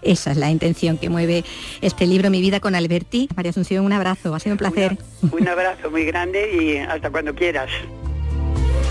[0.00, 1.44] Esa es la intención que mueve
[1.82, 3.28] este libro, Mi vida con Alberti.
[3.36, 4.98] María Asunción, un abrazo, ha sido un placer.
[5.30, 7.70] Un abrazo muy grande y hasta cuando quieras.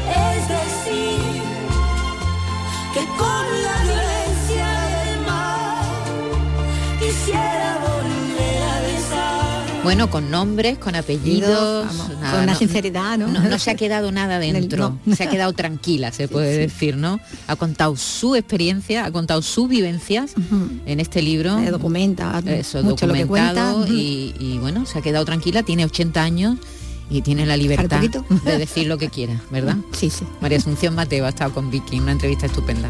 [0.10, 1.42] Es decir,
[2.94, 4.68] que con la violencia
[5.06, 5.86] del mar
[7.00, 7.91] quisiera.
[9.84, 13.28] Bueno, con nombres, con apellidos, Vamos, nada, con no- sinceridad, ¿no?
[13.28, 17.20] No, no se ha quedado nada dentro, se ha quedado tranquila, se puede decir, ¿no?
[17.48, 20.34] Ha contado su experiencia, ha contado sus vivencias
[20.86, 21.58] en este libro.
[21.60, 23.94] Eh, documenta Eso, mucho lo que documentado cuenta.
[23.94, 26.58] y, y, bueno, se ha quedado tranquila, tiene 80 años
[27.10, 28.02] y tiene la libertad
[28.46, 29.78] de decir lo que quiera, ¿verdad?
[29.94, 30.26] Sí, sí.
[30.42, 32.90] María Asunción Mateo ha estado con Vicky, una entrevista estupenda.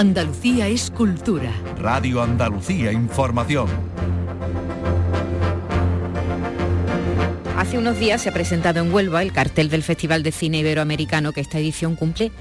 [0.00, 1.52] Andalucía es cultura.
[1.76, 3.68] Radio Andalucía Información.
[7.58, 11.32] Hace unos días se ha presentado en Huelva el cartel del Festival de Cine Iberoamericano
[11.32, 12.32] que esta edición cumple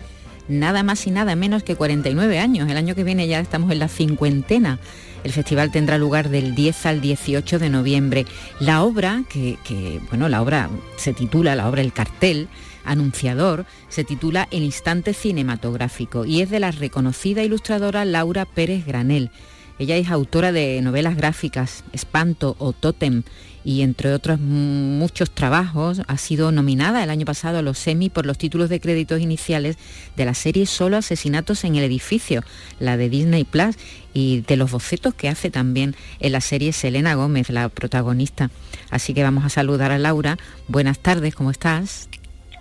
[0.47, 2.69] nada más y nada menos que 49 años.
[2.69, 4.79] El año que viene ya estamos en la cincuentena.
[5.25, 8.25] El festival tendrá lugar del 10 al 18 de noviembre.
[8.61, 12.47] La obra, que, que, bueno, la obra se titula, la obra El Cartel,
[12.83, 19.31] anunciador, se titula El Instante Cinematográfico y es de la reconocida ilustradora Laura Pérez Granel.
[19.79, 23.23] Ella es autora de novelas gráficas, Espanto o Totem,
[23.63, 28.25] y entre otros muchos trabajos ha sido nominada el año pasado a los Semi por
[28.25, 29.77] los títulos de créditos iniciales
[30.15, 32.43] de la serie Solo Asesinatos en el Edificio,
[32.79, 33.77] la de Disney Plus,
[34.13, 38.49] y de los bocetos que hace también en la serie Selena Gómez, la protagonista.
[38.89, 40.37] Así que vamos a saludar a Laura.
[40.67, 42.09] Buenas tardes, ¿cómo estás?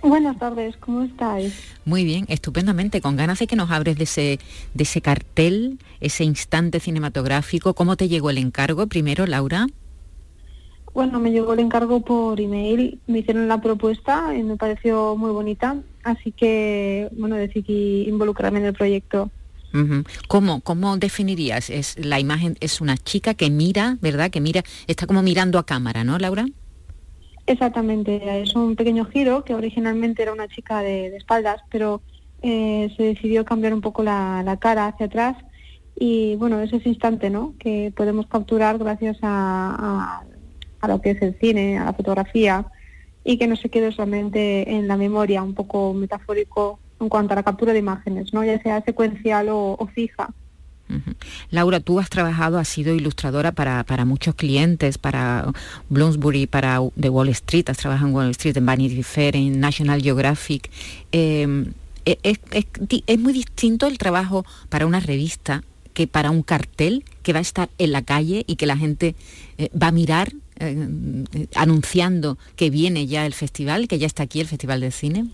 [0.02, 1.52] Buenas tardes, ¿cómo estáis?
[1.84, 4.38] Muy bien, estupendamente, con ganas de que nos abres de ese,
[4.74, 7.74] de ese cartel, ese instante cinematográfico.
[7.74, 9.66] ¿Cómo te llegó el encargo primero, Laura?
[10.94, 15.30] Bueno, me llegó el encargo por email, me hicieron la propuesta y me pareció muy
[15.30, 19.30] bonita, así que, bueno, decidí involucrarme en el proyecto.
[20.28, 21.70] ¿Cómo, ¿Cómo definirías?
[21.70, 24.30] Es, la imagen es una chica que mira, ¿verdad?
[24.30, 26.46] Que mira, está como mirando a cámara, ¿no, Laura?
[27.48, 32.02] Exactamente, es un pequeño giro que originalmente era una chica de, espaldas, pero
[32.42, 35.34] eh, se decidió cambiar un poco la, cara hacia atrás
[35.98, 37.54] y bueno, es ese instante, ¿no?
[37.58, 40.24] Que podemos capturar gracias a,
[40.86, 42.66] lo que es el cine, a la fotografía
[43.24, 47.36] y que no se quede solamente en la memoria, un poco metafórico en cuanto a
[47.36, 48.44] la captura de imágenes, ¿no?
[48.44, 50.34] Ya sea secuencial o fija.
[51.50, 55.52] Laura, tú has trabajado, has sido ilustradora para, para muchos clientes, para
[55.88, 60.02] Bloomsbury, para The Wall Street, has trabajado en Wall Street, en Vanity Fair, en National
[60.02, 60.70] Geographic.
[61.12, 61.48] Es,
[62.52, 65.62] es di- es muy distinto el trabajo para una revista
[65.92, 69.14] que para un cartel que va a estar en la calle y que la gente
[69.58, 70.88] eh, va a mirar eh,
[71.34, 75.26] eh, anunciando que viene ya el festival, que ya está aquí el Festival de Cine.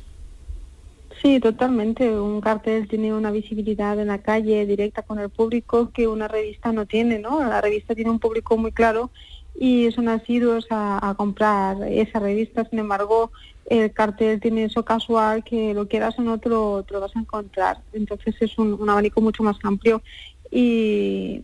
[1.24, 2.20] Sí, totalmente.
[2.20, 6.70] Un cartel tiene una visibilidad en la calle directa con el público que una revista
[6.70, 7.42] no tiene, ¿no?
[7.42, 9.10] La revista tiene un público muy claro
[9.58, 12.66] y son asiduos a, a comprar esa revista.
[12.68, 13.32] Sin embargo,
[13.64, 17.78] el cartel tiene eso casual que lo quieras o no te lo, vas a encontrar.
[17.94, 20.02] Entonces es un, abanico mucho más amplio
[20.50, 21.40] y,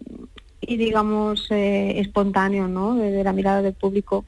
[0.61, 2.97] digamos, eh, espontáneo, ¿no?
[2.97, 4.27] De la mirada del público.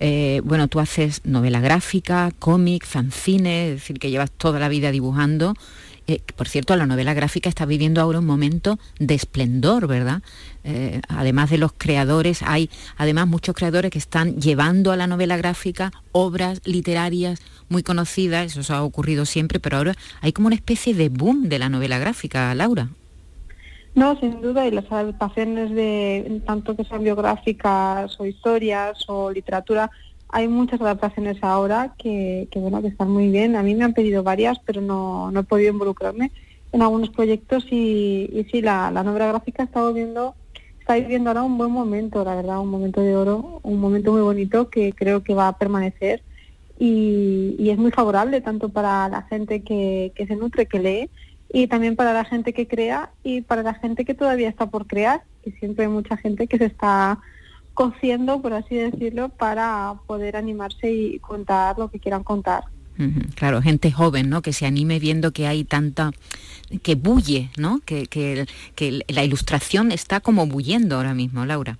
[0.00, 4.90] Eh, bueno, tú haces novela gráfica, cómic, fanzine, es decir, que llevas toda la vida
[4.90, 5.54] dibujando.
[6.06, 10.22] Eh, por cierto, la novela gráfica está viviendo ahora un momento de esplendor, ¿verdad?
[10.62, 15.36] Eh, además de los creadores, hay además muchos creadores que están llevando a la novela
[15.36, 20.94] gráfica obras literarias muy conocidas, eso ha ocurrido siempre, pero ahora hay como una especie
[20.94, 22.90] de boom de la novela gráfica, Laura.
[23.94, 29.88] No, sin duda, y las adaptaciones de tanto que sean biográficas o historias o literatura,
[30.28, 33.54] hay muchas adaptaciones ahora que, que bueno, que están muy bien.
[33.54, 36.32] A mí me han pedido varias, pero no, no he podido involucrarme
[36.72, 40.34] en algunos proyectos y, y sí, la, la novela gráfica está viviendo,
[40.80, 44.22] está viviendo ahora un buen momento, la verdad, un momento de oro, un momento muy
[44.22, 46.24] bonito que creo que va a permanecer
[46.78, 51.10] y, y es muy favorable tanto para la gente que, que se nutre, que lee,
[51.54, 54.88] y también para la gente que crea y para la gente que todavía está por
[54.88, 57.20] crear, que siempre hay mucha gente que se está
[57.74, 62.64] cociendo, por así decirlo, para poder animarse y contar lo que quieran contar.
[63.36, 64.42] Claro, gente joven, ¿no?
[64.42, 66.10] Que se anime viendo que hay tanta,
[66.82, 67.80] que bulle, ¿no?
[67.84, 71.78] Que, que, que la ilustración está como bullendo ahora mismo, Laura.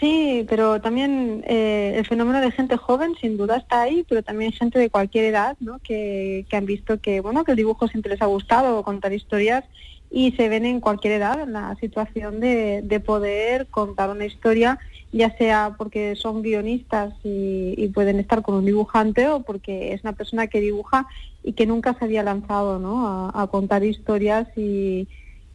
[0.00, 4.52] Sí, pero también eh, el fenómeno de gente joven sin duda está ahí, pero también
[4.52, 5.78] gente de cualquier edad, ¿no?
[5.78, 9.64] Que, que han visto que bueno que el dibujo siempre les ha gustado contar historias
[10.10, 14.78] y se ven en cualquier edad en la situación de, de poder contar una historia,
[15.12, 20.02] ya sea porque son guionistas y, y pueden estar con un dibujante o porque es
[20.02, 21.06] una persona que dibuja
[21.42, 23.06] y que nunca se había lanzado, ¿no?
[23.06, 25.08] A, a contar historias y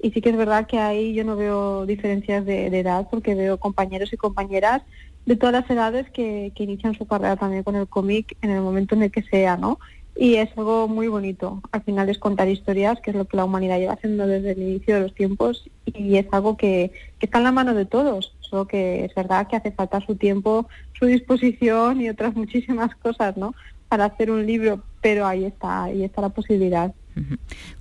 [0.04, 3.58] y sí que es verdad que ahí yo no veo diferencias de, edad porque veo
[3.58, 4.84] compañeros y compañeras
[5.26, 8.62] de todas las edades que, que inician su carrera también con el cómic en el
[8.62, 9.80] momento en el que sea, ¿no?
[10.16, 11.62] y es algo muy bonito.
[11.72, 14.62] Al final es contar historias, que es lo que la humanidad lleva haciendo desde el
[14.62, 18.36] inicio de los tiempos y es algo que, que está en la mano de todos.
[18.40, 23.38] Solo que es verdad que hace falta su tiempo, su disposición y otras muchísimas cosas,
[23.38, 23.56] ¿no?
[23.90, 26.94] Para hacer un libro, pero ahí está, ahí está la posibilidad.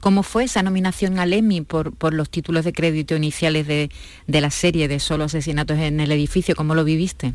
[0.00, 3.90] ¿Cómo fue esa nominación al Emmy por, por los títulos de crédito iniciales de,
[4.26, 6.54] de la serie de Solo asesinatos en el edificio?
[6.54, 7.32] ¿Cómo lo viviste?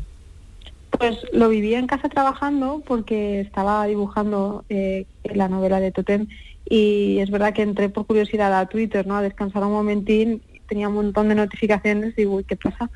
[0.90, 6.26] Pues lo viví en casa trabajando porque estaba dibujando eh, la novela de Totem
[6.68, 9.16] y es verdad que entré por curiosidad a Twitter, ¿no?
[9.16, 12.90] A descansar un momentín, tenía un montón de notificaciones y uy, ¿qué pasa?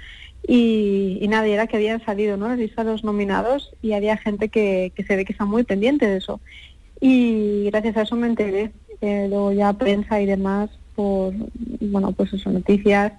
[0.47, 2.49] Y, y era que habían salido, ¿no?
[2.49, 6.07] La lista los nominados y había gente que, que se ve que está muy pendiente
[6.07, 6.41] de eso.
[7.01, 8.73] Y gracias a eso me enteré,
[9.03, 11.35] eh, luego ya prensa y demás, por,
[11.81, 13.13] bueno, pues eso, noticias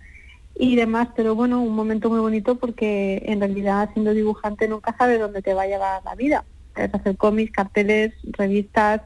[0.55, 5.19] y demás, pero bueno, un momento muy bonito porque en realidad siendo dibujante nunca sabes
[5.19, 6.45] dónde te va a llevar la vida.
[6.73, 9.01] Puedes hacer cómics, carteles, revistas,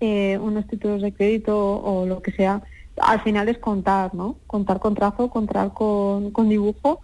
[0.00, 2.62] eh, unos títulos de crédito o lo que sea.
[3.00, 4.36] Al final es contar, ¿no?
[4.46, 7.00] Contar con trazo, contar con, con dibujo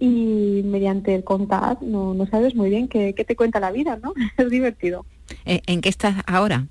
[0.00, 3.98] y mediante el contar no, no sabes muy bien qué, qué te cuenta la vida,
[4.02, 4.14] ¿no?
[4.36, 5.04] Es divertido.
[5.44, 6.66] Eh, ¿En qué estás ahora?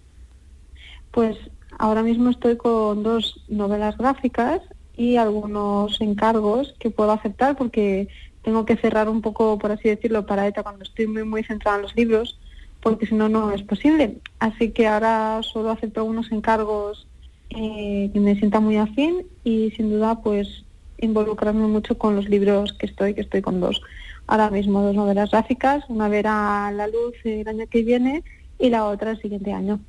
[1.12, 1.38] Pues
[1.80, 4.62] ahora mismo estoy con dos novelas gráficas
[4.96, 8.08] y algunos encargos que puedo aceptar porque
[8.44, 11.78] tengo que cerrar un poco, por así decirlo, para ETA cuando estoy muy, muy centrada
[11.78, 12.38] en los libros,
[12.82, 14.18] porque si no, no es posible.
[14.40, 17.08] Así que ahora solo acepto algunos encargos
[17.50, 20.66] eh, que me sienta muy afín y sin duda, pues,
[20.98, 23.82] involucrarme mucho con los libros que estoy, que estoy con dos.
[24.28, 28.24] Ahora mismo dos novelas gráficas, una verá la luz el año que viene
[28.60, 29.80] y la otra el siguiente año.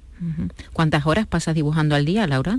[0.72, 2.58] ¿Cuántas horas pasas dibujando al día, Laura?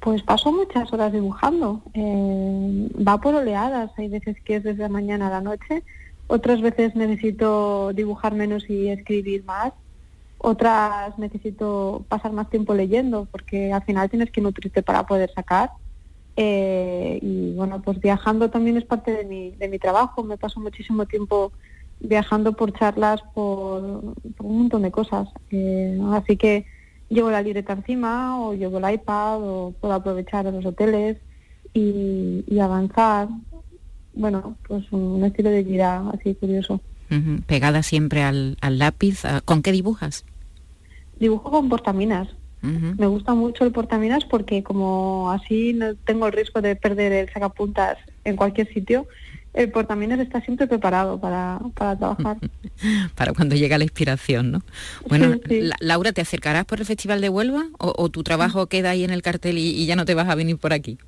[0.00, 1.82] Pues paso muchas horas dibujando.
[1.94, 3.90] Eh, va por oleadas.
[3.96, 5.82] Hay veces que es desde la mañana a la noche.
[6.28, 9.72] Otras veces necesito dibujar menos y escribir más.
[10.38, 15.70] Otras necesito pasar más tiempo leyendo porque al final tienes que nutrirte para poder sacar.
[16.36, 20.22] Eh, y bueno, pues viajando también es parte de mi, de mi trabajo.
[20.22, 21.52] Me paso muchísimo tiempo
[22.00, 25.28] viajando por charlas, por, por un montón de cosas.
[25.50, 26.66] Eh, así que
[27.08, 31.16] llevo la libreta encima o llevo el iPad o puedo aprovechar los hoteles
[31.72, 33.28] y, y avanzar.
[34.14, 36.80] Bueno, pues un estilo de vida así curioso.
[37.46, 39.24] Pegada siempre al, al lápiz.
[39.24, 40.24] ¿a- ¿Con qué dibujas?
[41.18, 42.28] Dibujo con portaminas.
[42.62, 47.30] Me gusta mucho el portaminas porque como así no tengo el riesgo de perder el
[47.32, 49.06] sacapuntas en cualquier sitio,
[49.56, 52.36] el portaminas está siempre preparado para, para trabajar.
[53.14, 54.62] Para cuando llega la inspiración, ¿no?
[55.08, 55.60] Bueno, Sí, sí.
[55.62, 59.02] La- Laura, ¿te acercarás por el Festival de Huelva o, o tu trabajo queda ahí
[59.04, 60.98] en el cartel y, y ya no te vas a venir por aquí?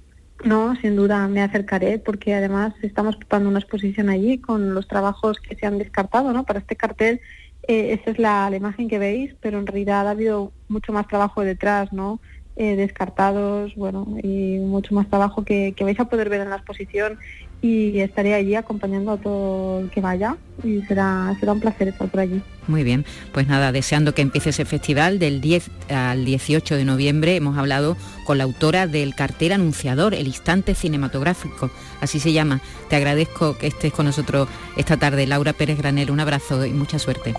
[0.44, 5.38] No, sin duda me acercaré porque además estamos preparando una exposición allí con los trabajos
[5.40, 6.44] que se han descartado, ¿no?
[6.44, 7.20] Para este cartel,
[7.66, 11.07] eh, esa es la, la imagen que veis, pero en realidad ha habido mucho más
[11.09, 12.20] trabajo detrás, ¿no?
[12.61, 16.56] Eh, descartados, bueno, y mucho más trabajo que, que vais a poder ver en la
[16.56, 17.16] exposición
[17.62, 22.09] y estaré allí acompañando a todo el que vaya y será, será un placer estar
[22.09, 22.42] por allí.
[22.66, 27.36] Muy bien, pues nada, deseando que empiece ese festival del 10 al 18 de noviembre.
[27.36, 32.61] Hemos hablado con la autora del cartel anunciador, El Instante Cinematográfico, así se llama.
[32.88, 36.11] Te agradezco que estés con nosotros esta tarde, Laura Pérez Granel.
[36.11, 37.34] Un abrazo y mucha suerte.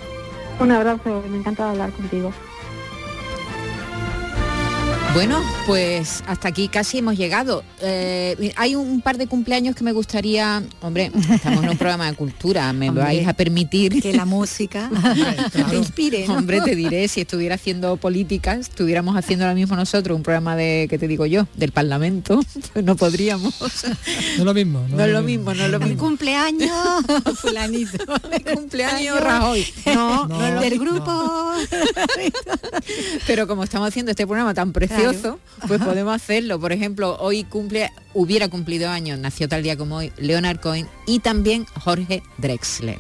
[0.62, 2.32] Un abrazo, me encanta hablar contigo.
[5.14, 7.64] Bueno, pues hasta aquí casi hemos llegado.
[7.82, 12.16] Eh, hay un par de cumpleaños que me gustaría, hombre, estamos en un programa de
[12.16, 14.90] cultura, me Hombre, vais a permitir que la música
[15.52, 16.36] te inspire, ¿no?
[16.36, 20.88] Hombre, te diré, si estuviera haciendo política, estuviéramos haciendo ahora mismo nosotros un programa de,
[20.90, 21.48] ¿qué te digo yo?
[21.56, 22.40] Del Parlamento,
[22.74, 23.54] pues no podríamos.
[23.60, 23.92] No
[24.38, 24.86] es lo mismo.
[24.90, 26.04] No es lo mismo, no es lo Mi mismo.
[26.04, 26.72] cumpleaños,
[27.42, 28.06] fulanito.
[28.32, 29.66] Mi cumpleaños Rajoy.
[29.88, 31.52] No, no, es lo del grupo.
[33.28, 34.99] Pero como estamos haciendo este programa tan precioso,
[35.68, 36.60] pues podemos hacerlo.
[36.60, 41.20] Por ejemplo, hoy cumple, hubiera cumplido años, nació tal día como hoy, Leonard Cohen y
[41.20, 43.00] también Jorge Drexler.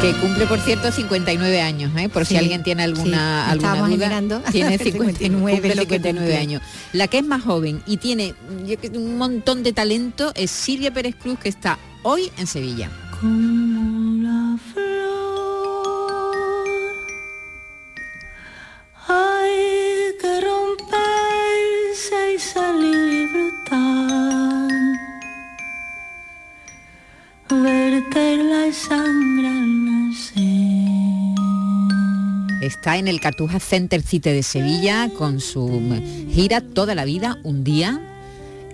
[0.00, 2.08] Que cumple, por cierto, 59 años, ¿eh?
[2.08, 3.88] por si alguien tiene alguna, sí, alguna duda.
[3.88, 4.40] mirando.
[4.50, 6.36] Tiene 59 59, es lo que 59 cumple.
[6.38, 6.62] años.
[6.94, 8.34] La que es más joven y tiene
[8.80, 12.88] que- un montón de talento es Silvia Pérez Cruz, que está hoy en Sevilla.
[13.20, 14.80] Como la flor
[19.08, 21.49] hay que romperse
[32.70, 35.82] Está en el Cartuja Center City de Sevilla con su
[36.30, 38.00] gira Toda la vida, un día.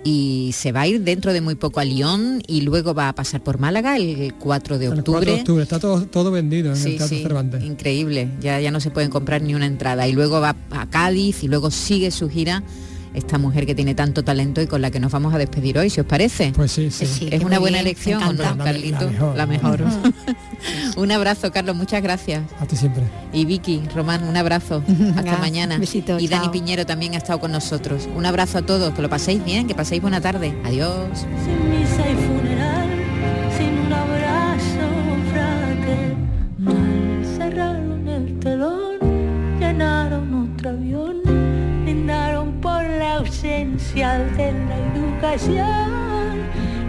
[0.03, 3.13] y se va a ir dentro de muy poco a Lyon y luego va a
[3.15, 5.25] pasar por Málaga el 4 de El 4 octubre.
[5.31, 7.63] de octubre, está todo, todo vendido en Sí, el Teatro sí, Cervantes.
[7.63, 8.29] increíble.
[8.39, 10.07] Ya, ya no se pueden comprar ni una entrada.
[10.07, 12.61] Y luego va a Cádiz y luego sigue su gira
[13.17, 15.89] esta mujer que tiene tanto talento y con la que nos vamos a despedir hoy,
[15.89, 16.51] si os parece.
[16.55, 17.05] Pues sí, sí.
[17.05, 19.09] Sí, es una buena bien, elección, ¿o no, la Carlito?
[19.09, 19.83] mejor, La la mejor.
[20.97, 22.43] un abrazo, Carlos, muchas gracias.
[22.59, 23.03] A ti siempre.
[23.33, 24.83] Y Vicky, Román, un abrazo.
[25.15, 25.77] Hasta mañana.
[25.77, 26.51] besito, y Dani chao.
[26.51, 28.07] Piñero también ha estado con nosotros.
[28.15, 30.53] Un abrazo a todos, que lo paséis bien, que paséis buena tarde.
[30.63, 31.25] Adiós.